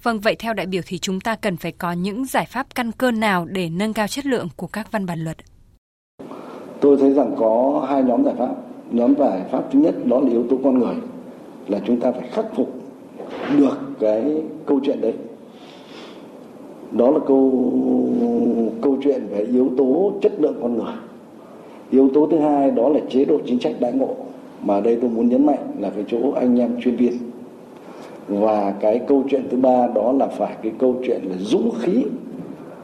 Vâng, 0.06 0.20
vậy 0.20 0.36
theo 0.38 0.54
đại 0.54 0.66
biểu 0.66 0.82
thì 0.86 0.98
chúng 0.98 1.20
ta 1.20 1.36
cần 1.36 1.56
phải 1.56 1.72
có 1.72 1.92
những 1.92 2.24
giải 2.24 2.46
pháp 2.50 2.66
căn 2.74 2.92
cơ 2.92 3.10
nào 3.10 3.44
để 3.44 3.68
nâng 3.68 3.92
cao 3.92 4.06
chất 4.06 4.26
lượng 4.26 4.48
của 4.56 4.66
các 4.66 4.92
văn 4.92 5.06
bản 5.06 5.18
luật? 5.24 5.36
Tôi 6.80 6.96
thấy 7.00 7.12
rằng 7.12 7.34
có 7.38 7.86
hai 7.88 8.02
nhóm 8.02 8.24
giải 8.24 8.34
pháp. 8.38 8.54
Nhóm 8.90 9.14
giải 9.18 9.40
pháp 9.50 9.62
thứ 9.72 9.78
nhất 9.78 10.06
đó 10.06 10.20
là 10.20 10.30
yếu 10.30 10.46
tố 10.50 10.58
con 10.64 10.78
người, 10.78 10.94
là 11.68 11.80
chúng 11.86 12.00
ta 12.00 12.12
phải 12.12 12.28
khắc 12.32 12.44
phục 12.56 12.74
được 13.56 13.78
cái 14.00 14.42
câu 14.66 14.80
chuyện 14.84 15.00
đấy. 15.00 15.14
Đó 16.92 17.10
là 17.10 17.18
câu 17.26 17.72
câu 18.82 18.98
chuyện 19.04 19.26
về 19.30 19.44
yếu 19.44 19.70
tố 19.76 20.12
chất 20.22 20.32
lượng 20.38 20.58
con 20.62 20.74
người. 20.78 20.94
Yếu 21.90 22.10
tố 22.14 22.28
thứ 22.30 22.38
hai 22.38 22.70
đó 22.70 22.88
là 22.88 23.00
chế 23.10 23.24
độ 23.24 23.38
chính 23.46 23.60
sách 23.60 23.74
đãi 23.80 23.92
ngộ 23.92 24.16
mà 24.62 24.80
đây 24.80 24.98
tôi 25.00 25.10
muốn 25.10 25.28
nhấn 25.28 25.46
mạnh 25.46 25.72
là 25.78 25.90
cái 25.90 26.04
chỗ 26.08 26.32
anh 26.32 26.60
em 26.60 26.80
chuyên 26.80 26.96
viên 26.96 27.25
và 28.28 28.74
cái 28.80 28.98
câu 28.98 29.22
chuyện 29.30 29.42
thứ 29.50 29.56
ba 29.56 29.86
đó 29.94 30.12
là 30.12 30.26
phải 30.26 30.56
cái 30.62 30.72
câu 30.78 30.94
chuyện 31.06 31.20
là 31.24 31.36
dũng 31.38 31.70
khí 31.80 32.04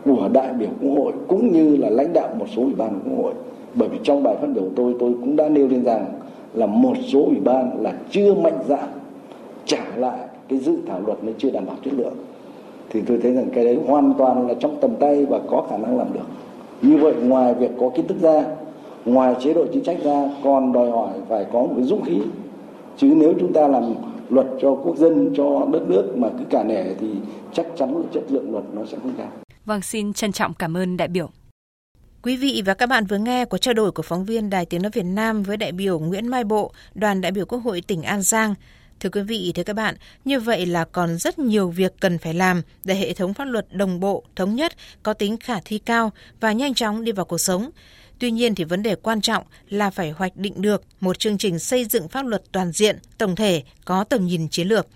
của 0.05 0.29
đại 0.33 0.53
biểu 0.53 0.69
quốc 0.83 0.95
hội 0.97 1.13
cũng 1.29 1.53
như 1.53 1.77
là 1.77 1.91
lãnh 1.91 2.13
đạo 2.13 2.29
một 2.39 2.47
số 2.57 2.63
ủy 2.63 2.75
ban 2.75 2.91
của 2.91 3.11
quốc 3.11 3.25
hội. 3.25 3.35
Bởi 3.75 3.89
vì 3.89 3.99
trong 4.03 4.23
bài 4.23 4.37
phát 4.41 4.49
biểu 4.55 4.65
tôi 4.77 4.95
tôi 4.99 5.15
cũng 5.21 5.37
đã 5.37 5.49
nêu 5.49 5.69
lên 5.69 5.85
rằng 5.85 6.05
là 6.55 6.67
một 6.67 6.95
số 7.13 7.25
ủy 7.25 7.37
ban 7.45 7.83
là 7.83 7.93
chưa 8.11 8.35
mạnh 8.35 8.59
dạn 8.69 8.89
trả 9.67 9.85
lại 9.97 10.19
cái 10.49 10.59
dự 10.59 10.77
thảo 10.87 11.01
luật 11.07 11.25
nó 11.25 11.33
chưa 11.39 11.51
đảm 11.51 11.67
bảo 11.67 11.77
chất 11.85 11.95
lượng. 11.95 12.15
Thì 12.91 13.01
tôi 13.07 13.19
thấy 13.23 13.33
rằng 13.33 13.47
cái 13.55 13.65
đấy 13.65 13.79
hoàn 13.87 14.15
toàn 14.19 14.49
là 14.49 14.55
trong 14.55 14.77
tầm 14.81 14.91
tay 15.01 15.25
và 15.25 15.41
có 15.51 15.67
khả 15.71 15.77
năng 15.77 15.99
làm 15.99 16.07
được. 16.13 16.27
Như 16.83 16.97
vậy, 16.97 17.15
ngoài 17.23 17.55
việc 17.55 17.71
có 17.81 17.89
kiến 17.89 18.07
thức 18.07 18.21
ra, 18.21 18.45
ngoài 19.05 19.35
chế 19.41 19.55
độ 19.55 19.65
chính 19.73 19.85
sách 19.85 19.97
ra, 20.05 20.31
còn 20.45 20.73
đòi 20.73 20.91
hỏi 20.91 21.11
phải 21.29 21.47
có 21.53 21.61
một 21.61 21.73
cái 21.77 21.85
dũng 21.85 22.03
khí. 22.03 22.19
Chứ 22.97 23.15
nếu 23.17 23.33
chúng 23.41 23.53
ta 23.53 23.69
làm 23.69 23.95
luật 24.29 24.47
cho 24.63 24.75
quốc 24.85 24.97
dân 24.97 25.35
cho 25.37 25.69
đất 25.73 25.83
nước 25.89 26.13
mà 26.17 26.29
cứ 26.39 26.45
cả 26.51 26.65
nể 26.65 26.95
thì 27.01 27.09
chắc 27.55 27.67
chắn 27.79 27.97
là 27.97 28.03
chất 28.15 28.23
lượng 28.29 28.53
luật 28.53 28.65
nó 28.73 28.83
sẽ 28.91 28.99
không 29.03 29.15
cao. 29.19 29.33
Vâng, 29.65 29.83
xin 29.83 30.13
trân 30.13 30.33
trọng 30.33 30.55
cảm 30.55 30.77
ơn 30.77 30.97
đại 30.97 31.09
biểu. 31.09 31.31
Quý 32.23 32.37
vị 32.37 32.63
và 32.67 32.75
các 32.75 32.87
bạn 32.87 33.07
vừa 33.07 33.19
nghe 33.19 33.45
cuộc 33.45 33.59
trao 33.59 33.75
đổi 33.75 33.93
của 33.93 34.03
phóng 34.03 34.25
viên 34.25 34.51
Đài 34.51 34.67
Tiếng 34.67 34.83
Nói 34.83 34.91
Việt 34.95 35.05
Nam 35.05 35.43
với 35.43 35.57
đại 35.57 35.73
biểu 35.73 35.99
Nguyễn 35.99 36.27
Mai 36.27 36.45
Bộ, 36.45 36.73
đoàn 36.95 37.21
đại 37.21 37.33
biểu 37.33 37.47
Quốc 37.47 37.59
hội 37.59 37.81
tỉnh 37.81 38.03
An 38.03 38.23
Giang. 38.23 38.55
Thưa 39.01 39.11
quý 39.11 39.21
vị, 39.21 39.53
thưa 39.55 39.63
các 39.63 39.77
bạn, 39.77 39.95
như 40.25 40.41
vậy 40.41 40.67
là 40.67 40.85
còn 40.85 41.17
rất 41.19 41.39
nhiều 41.39 41.69
việc 41.69 41.95
cần 42.01 42.19
phải 42.19 42.35
làm 42.35 42.63
để 42.85 42.95
hệ 42.95 43.13
thống 43.13 43.35
pháp 43.35 43.45
luật 43.45 43.67
đồng 43.73 44.01
bộ, 44.01 44.25
thống 44.37 44.55
nhất, 44.55 44.73
có 45.03 45.13
tính 45.13 45.37
khả 45.37 45.61
thi 45.65 45.79
cao 45.79 46.11
và 46.41 46.53
nhanh 46.53 46.75
chóng 46.75 47.05
đi 47.05 47.13
vào 47.13 47.25
cuộc 47.25 47.39
sống. 47.39 47.71
Tuy 48.23 48.31
nhiên 48.31 48.55
thì 48.55 48.65
vấn 48.65 48.83
đề 48.83 48.95
quan 48.95 49.21
trọng 49.21 49.45
là 49.69 49.91
phải 49.91 50.11
hoạch 50.11 50.37
định 50.37 50.63
được 50.63 50.83
một 51.01 51.19
chương 51.19 51.39
trình 51.39 51.59
xây 51.59 51.85
dựng 51.85 52.09
pháp 52.09 52.27
luật 52.27 52.43
toàn 52.53 52.73
diện, 52.73 52.99
tổng 53.19 53.37
thể, 53.37 53.63
có 53.85 54.05
tầm 54.05 54.27
nhìn 54.27 54.49
chiến 54.49 54.69
lược. 54.69 54.87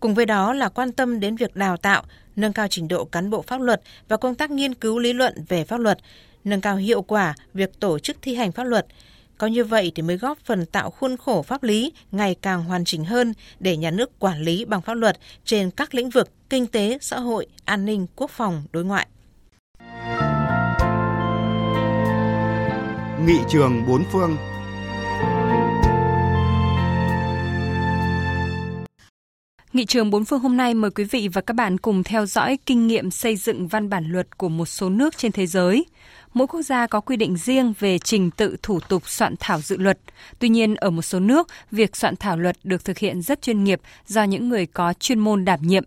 Cùng 0.00 0.14
với 0.14 0.26
đó 0.26 0.52
là 0.52 0.68
quan 0.68 0.92
tâm 0.92 1.20
đến 1.20 1.36
việc 1.36 1.56
đào 1.56 1.76
tạo, 1.76 2.02
nâng 2.36 2.52
cao 2.52 2.66
trình 2.70 2.88
độ 2.88 3.04
cán 3.04 3.30
bộ 3.30 3.42
pháp 3.42 3.60
luật 3.60 3.82
và 4.08 4.16
công 4.16 4.34
tác 4.34 4.50
nghiên 4.50 4.74
cứu 4.74 4.98
lý 4.98 5.12
luận 5.12 5.44
về 5.48 5.64
pháp 5.64 5.80
luật, 5.80 5.98
nâng 6.44 6.60
cao 6.60 6.76
hiệu 6.76 7.02
quả 7.02 7.34
việc 7.54 7.80
tổ 7.80 7.98
chức 7.98 8.16
thi 8.22 8.34
hành 8.34 8.52
pháp 8.52 8.64
luật. 8.64 8.86
Có 9.38 9.46
như 9.46 9.64
vậy 9.64 9.92
thì 9.94 10.02
mới 10.02 10.16
góp 10.16 10.38
phần 10.44 10.66
tạo 10.66 10.90
khuôn 10.90 11.16
khổ 11.16 11.42
pháp 11.42 11.62
lý 11.62 11.92
ngày 12.12 12.36
càng 12.42 12.64
hoàn 12.64 12.84
chỉnh 12.84 13.04
hơn 13.04 13.34
để 13.60 13.76
nhà 13.76 13.90
nước 13.90 14.18
quản 14.18 14.42
lý 14.42 14.64
bằng 14.64 14.82
pháp 14.82 14.94
luật 14.94 15.18
trên 15.44 15.70
các 15.70 15.94
lĩnh 15.94 16.10
vực 16.10 16.28
kinh 16.50 16.66
tế, 16.66 16.98
xã 17.00 17.20
hội, 17.20 17.46
an 17.64 17.84
ninh, 17.84 18.06
quốc 18.16 18.30
phòng, 18.30 18.62
đối 18.72 18.84
ngoại. 18.84 19.06
Nghị 23.26 23.38
trường 23.48 23.86
bốn 23.88 24.04
phương 24.12 24.36
Nghị 29.72 29.84
trường 29.84 30.10
bốn 30.10 30.24
phương 30.24 30.40
hôm 30.40 30.56
nay 30.56 30.74
mời 30.74 30.90
quý 30.90 31.04
vị 31.04 31.28
và 31.32 31.40
các 31.40 31.54
bạn 31.54 31.78
cùng 31.78 32.02
theo 32.02 32.26
dõi 32.26 32.58
kinh 32.66 32.86
nghiệm 32.86 33.10
xây 33.10 33.36
dựng 33.36 33.68
văn 33.68 33.88
bản 33.88 34.04
luật 34.04 34.38
của 34.38 34.48
một 34.48 34.66
số 34.66 34.88
nước 34.88 35.16
trên 35.16 35.32
thế 35.32 35.46
giới. 35.46 35.86
Mỗi 36.34 36.46
quốc 36.46 36.62
gia 36.62 36.86
có 36.86 37.00
quy 37.00 37.16
định 37.16 37.36
riêng 37.36 37.72
về 37.78 37.98
trình 37.98 38.30
tự 38.30 38.56
thủ 38.62 38.80
tục 38.88 39.08
soạn 39.08 39.34
thảo 39.40 39.60
dự 39.60 39.76
luật. 39.76 39.98
Tuy 40.38 40.48
nhiên, 40.48 40.74
ở 40.74 40.90
một 40.90 41.02
số 41.02 41.20
nước, 41.20 41.48
việc 41.70 41.96
soạn 41.96 42.16
thảo 42.16 42.36
luật 42.36 42.56
được 42.64 42.84
thực 42.84 42.98
hiện 42.98 43.22
rất 43.22 43.42
chuyên 43.42 43.64
nghiệp 43.64 43.80
do 44.06 44.22
những 44.22 44.48
người 44.48 44.66
có 44.66 44.92
chuyên 44.92 45.18
môn 45.18 45.44
đảm 45.44 45.60
nhiệm. 45.62 45.84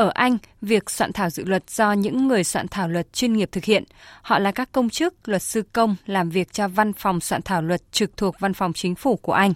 Ở 0.00 0.10
Anh, 0.14 0.38
việc 0.62 0.90
soạn 0.90 1.12
thảo 1.12 1.30
dự 1.30 1.44
luật 1.44 1.70
do 1.70 1.92
những 1.92 2.28
người 2.28 2.44
soạn 2.44 2.68
thảo 2.68 2.88
luật 2.88 3.12
chuyên 3.12 3.32
nghiệp 3.32 3.48
thực 3.52 3.64
hiện. 3.64 3.84
Họ 4.22 4.38
là 4.38 4.52
các 4.52 4.72
công 4.72 4.90
chức, 4.90 5.28
luật 5.28 5.42
sư 5.42 5.62
công 5.72 5.96
làm 6.06 6.30
việc 6.30 6.52
cho 6.52 6.68
văn 6.68 6.92
phòng 6.92 7.20
soạn 7.20 7.42
thảo 7.42 7.62
luật 7.62 7.92
trực 7.92 8.16
thuộc 8.16 8.34
văn 8.40 8.54
phòng 8.54 8.72
chính 8.72 8.94
phủ 8.94 9.16
của 9.16 9.32
Anh. 9.32 9.52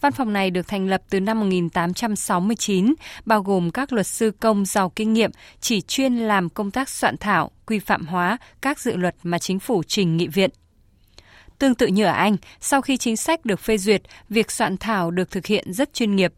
Văn 0.00 0.12
phòng 0.12 0.32
này 0.32 0.50
được 0.50 0.68
thành 0.68 0.88
lập 0.88 1.02
từ 1.10 1.20
năm 1.20 1.40
1869, 1.40 2.94
bao 3.24 3.42
gồm 3.42 3.70
các 3.70 3.92
luật 3.92 4.06
sư 4.06 4.32
công 4.40 4.64
giàu 4.64 4.92
kinh 4.96 5.12
nghiệm 5.12 5.30
chỉ 5.60 5.80
chuyên 5.80 6.16
làm 6.16 6.50
công 6.50 6.70
tác 6.70 6.88
soạn 6.88 7.16
thảo, 7.16 7.50
quy 7.66 7.78
phạm 7.78 8.06
hóa 8.06 8.38
các 8.60 8.80
dự 8.80 8.96
luật 8.96 9.16
mà 9.22 9.38
chính 9.38 9.58
phủ 9.58 9.82
trình 9.86 10.16
nghị 10.16 10.28
viện. 10.28 10.50
Tương 11.58 11.74
tự 11.74 11.86
như 11.86 12.04
ở 12.04 12.12
Anh, 12.12 12.36
sau 12.60 12.80
khi 12.80 12.96
chính 12.96 13.16
sách 13.16 13.44
được 13.44 13.60
phê 13.60 13.78
duyệt, 13.78 14.02
việc 14.28 14.50
soạn 14.50 14.76
thảo 14.76 15.10
được 15.10 15.30
thực 15.30 15.46
hiện 15.46 15.72
rất 15.72 15.94
chuyên 15.94 16.16
nghiệp. 16.16 16.32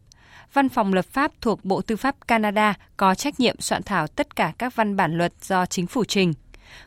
Văn 0.57 0.69
phòng 0.69 0.93
lập 0.93 1.05
pháp 1.11 1.31
thuộc 1.41 1.65
Bộ 1.65 1.81
Tư 1.81 1.95
pháp 1.95 2.27
Canada 2.27 2.73
có 2.97 3.15
trách 3.15 3.39
nhiệm 3.39 3.61
soạn 3.61 3.83
thảo 3.83 4.07
tất 4.07 4.35
cả 4.35 4.53
các 4.57 4.75
văn 4.75 4.95
bản 4.95 5.17
luật 5.17 5.33
do 5.41 5.65
chính 5.65 5.87
phủ 5.87 6.03
trình. 6.03 6.33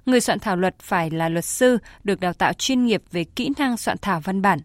Người 0.06 0.20
soạn 0.20 0.38
thảo 0.38 0.56
luật 0.56 0.78
phải 0.78 1.10
là 1.10 1.28
luật 1.28 1.44
sư, 1.44 1.78
được 2.04 2.20
đào 2.20 2.32
tạo 2.32 2.52
chuyên 2.52 2.86
nghiệp 2.86 3.02
về 3.12 3.24
kỹ 3.24 3.50
năng 3.58 3.76
soạn 3.76 3.96
thảo 4.02 4.20
văn 4.20 4.42
bản. 4.42 4.58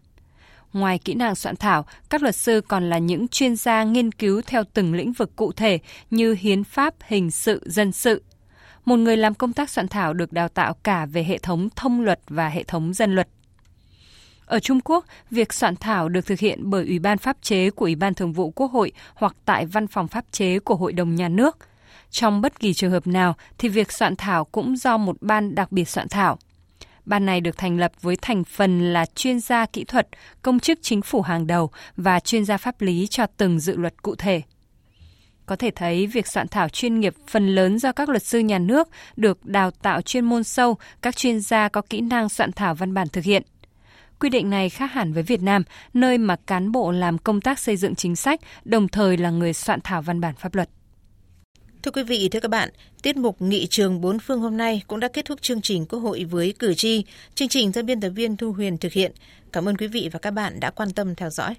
Ngoài 0.72 0.98
kỹ 0.98 1.14
năng 1.14 1.34
soạn 1.34 1.56
thảo, 1.56 1.86
các 2.10 2.22
luật 2.22 2.36
sư 2.36 2.60
còn 2.68 2.90
là 2.90 2.98
những 2.98 3.28
chuyên 3.28 3.56
gia 3.56 3.84
nghiên 3.84 4.12
cứu 4.12 4.42
theo 4.46 4.64
từng 4.74 4.94
lĩnh 4.94 5.12
vực 5.12 5.36
cụ 5.36 5.52
thể 5.52 5.78
như 6.10 6.36
hiến 6.38 6.64
pháp, 6.64 6.94
hình 7.06 7.30
sự, 7.30 7.62
dân 7.66 7.92
sự. 7.92 8.22
Một 8.84 8.96
người 8.96 9.16
làm 9.16 9.34
công 9.34 9.52
tác 9.52 9.70
soạn 9.70 9.88
thảo 9.88 10.14
được 10.14 10.32
đào 10.32 10.48
tạo 10.48 10.74
cả 10.74 11.06
về 11.06 11.24
hệ 11.24 11.38
thống 11.38 11.68
thông 11.76 12.00
luật 12.00 12.20
và 12.28 12.48
hệ 12.48 12.62
thống 12.62 12.94
dân 12.94 13.14
luật. 13.14 13.28
Ở 14.46 14.60
Trung 14.60 14.80
Quốc, 14.84 15.04
việc 15.30 15.52
soạn 15.52 15.76
thảo 15.76 16.08
được 16.08 16.26
thực 16.26 16.38
hiện 16.38 16.70
bởi 16.70 16.86
Ủy 16.86 16.98
ban 16.98 17.18
pháp 17.18 17.36
chế 17.42 17.70
của 17.70 17.84
Ủy 17.84 17.94
ban 17.94 18.14
Thường 18.14 18.32
vụ 18.32 18.50
Quốc 18.50 18.72
hội 18.72 18.92
hoặc 19.14 19.36
tại 19.44 19.66
Văn 19.66 19.86
phòng 19.86 20.08
pháp 20.08 20.24
chế 20.30 20.58
của 20.58 20.74
Hội 20.74 20.92
đồng 20.92 21.14
Nhà 21.14 21.28
nước. 21.28 21.58
Trong 22.10 22.40
bất 22.40 22.60
kỳ 22.60 22.74
trường 22.74 22.90
hợp 22.90 23.06
nào 23.06 23.34
thì 23.58 23.68
việc 23.68 23.92
soạn 23.92 24.16
thảo 24.16 24.44
cũng 24.44 24.76
do 24.76 24.96
một 24.96 25.16
ban 25.20 25.54
đặc 25.54 25.72
biệt 25.72 25.88
soạn 25.88 26.08
thảo. 26.08 26.38
Ban 27.04 27.26
này 27.26 27.40
được 27.40 27.58
thành 27.58 27.78
lập 27.78 27.92
với 28.02 28.16
thành 28.22 28.44
phần 28.44 28.92
là 28.92 29.06
chuyên 29.14 29.40
gia 29.40 29.66
kỹ 29.66 29.84
thuật, 29.84 30.08
công 30.42 30.60
chức 30.60 30.78
chính 30.82 31.02
phủ 31.02 31.22
hàng 31.22 31.46
đầu 31.46 31.70
và 31.96 32.20
chuyên 32.20 32.44
gia 32.44 32.56
pháp 32.56 32.80
lý 32.80 33.06
cho 33.06 33.26
từng 33.36 33.60
dự 33.60 33.76
luật 33.76 34.02
cụ 34.02 34.14
thể. 34.14 34.42
Có 35.46 35.56
thể 35.56 35.70
thấy 35.70 36.06
việc 36.06 36.26
soạn 36.26 36.48
thảo 36.48 36.68
chuyên 36.68 37.00
nghiệp 37.00 37.14
phần 37.28 37.54
lớn 37.54 37.78
do 37.78 37.92
các 37.92 38.08
luật 38.08 38.22
sư 38.22 38.38
nhà 38.38 38.58
nước 38.58 38.88
được 39.16 39.44
đào 39.44 39.70
tạo 39.70 40.02
chuyên 40.02 40.24
môn 40.24 40.44
sâu, 40.44 40.76
các 41.02 41.16
chuyên 41.16 41.40
gia 41.40 41.68
có 41.68 41.82
kỹ 41.90 42.00
năng 42.00 42.28
soạn 42.28 42.52
thảo 42.52 42.74
văn 42.74 42.94
bản 42.94 43.08
thực 43.08 43.24
hiện. 43.24 43.42
Quy 44.20 44.28
định 44.28 44.50
này 44.50 44.70
khác 44.70 44.92
hẳn 44.92 45.12
với 45.12 45.22
Việt 45.22 45.42
Nam, 45.42 45.62
nơi 45.94 46.18
mà 46.18 46.36
cán 46.36 46.72
bộ 46.72 46.92
làm 46.92 47.18
công 47.18 47.40
tác 47.40 47.58
xây 47.58 47.76
dựng 47.76 47.94
chính 47.94 48.16
sách 48.16 48.40
đồng 48.64 48.88
thời 48.88 49.16
là 49.16 49.30
người 49.30 49.52
soạn 49.52 49.80
thảo 49.84 50.02
văn 50.02 50.20
bản 50.20 50.34
pháp 50.34 50.54
luật. 50.54 50.68
Thưa 51.82 51.90
quý 51.90 52.02
vị, 52.02 52.28
thưa 52.28 52.40
các 52.40 52.50
bạn, 52.50 52.70
tiết 53.02 53.16
mục 53.16 53.42
Nghị 53.42 53.66
trường 53.66 54.00
bốn 54.00 54.18
phương 54.18 54.40
hôm 54.40 54.56
nay 54.56 54.82
cũng 54.86 55.00
đã 55.00 55.08
kết 55.08 55.24
thúc 55.24 55.42
chương 55.42 55.60
trình 55.60 55.86
Quốc 55.86 55.98
hội 55.98 56.24
với 56.24 56.54
cử 56.58 56.74
tri. 56.74 57.04
Chương 57.34 57.48
trình 57.48 57.72
do 57.72 57.82
biên 57.82 58.00
tập 58.00 58.10
viên 58.10 58.36
Thu 58.36 58.52
Huyền 58.52 58.78
thực 58.78 58.92
hiện. 58.92 59.12
Cảm 59.52 59.68
ơn 59.68 59.76
quý 59.76 59.86
vị 59.86 60.08
và 60.12 60.18
các 60.18 60.30
bạn 60.30 60.60
đã 60.60 60.70
quan 60.70 60.92
tâm 60.92 61.14
theo 61.14 61.30
dõi. 61.30 61.54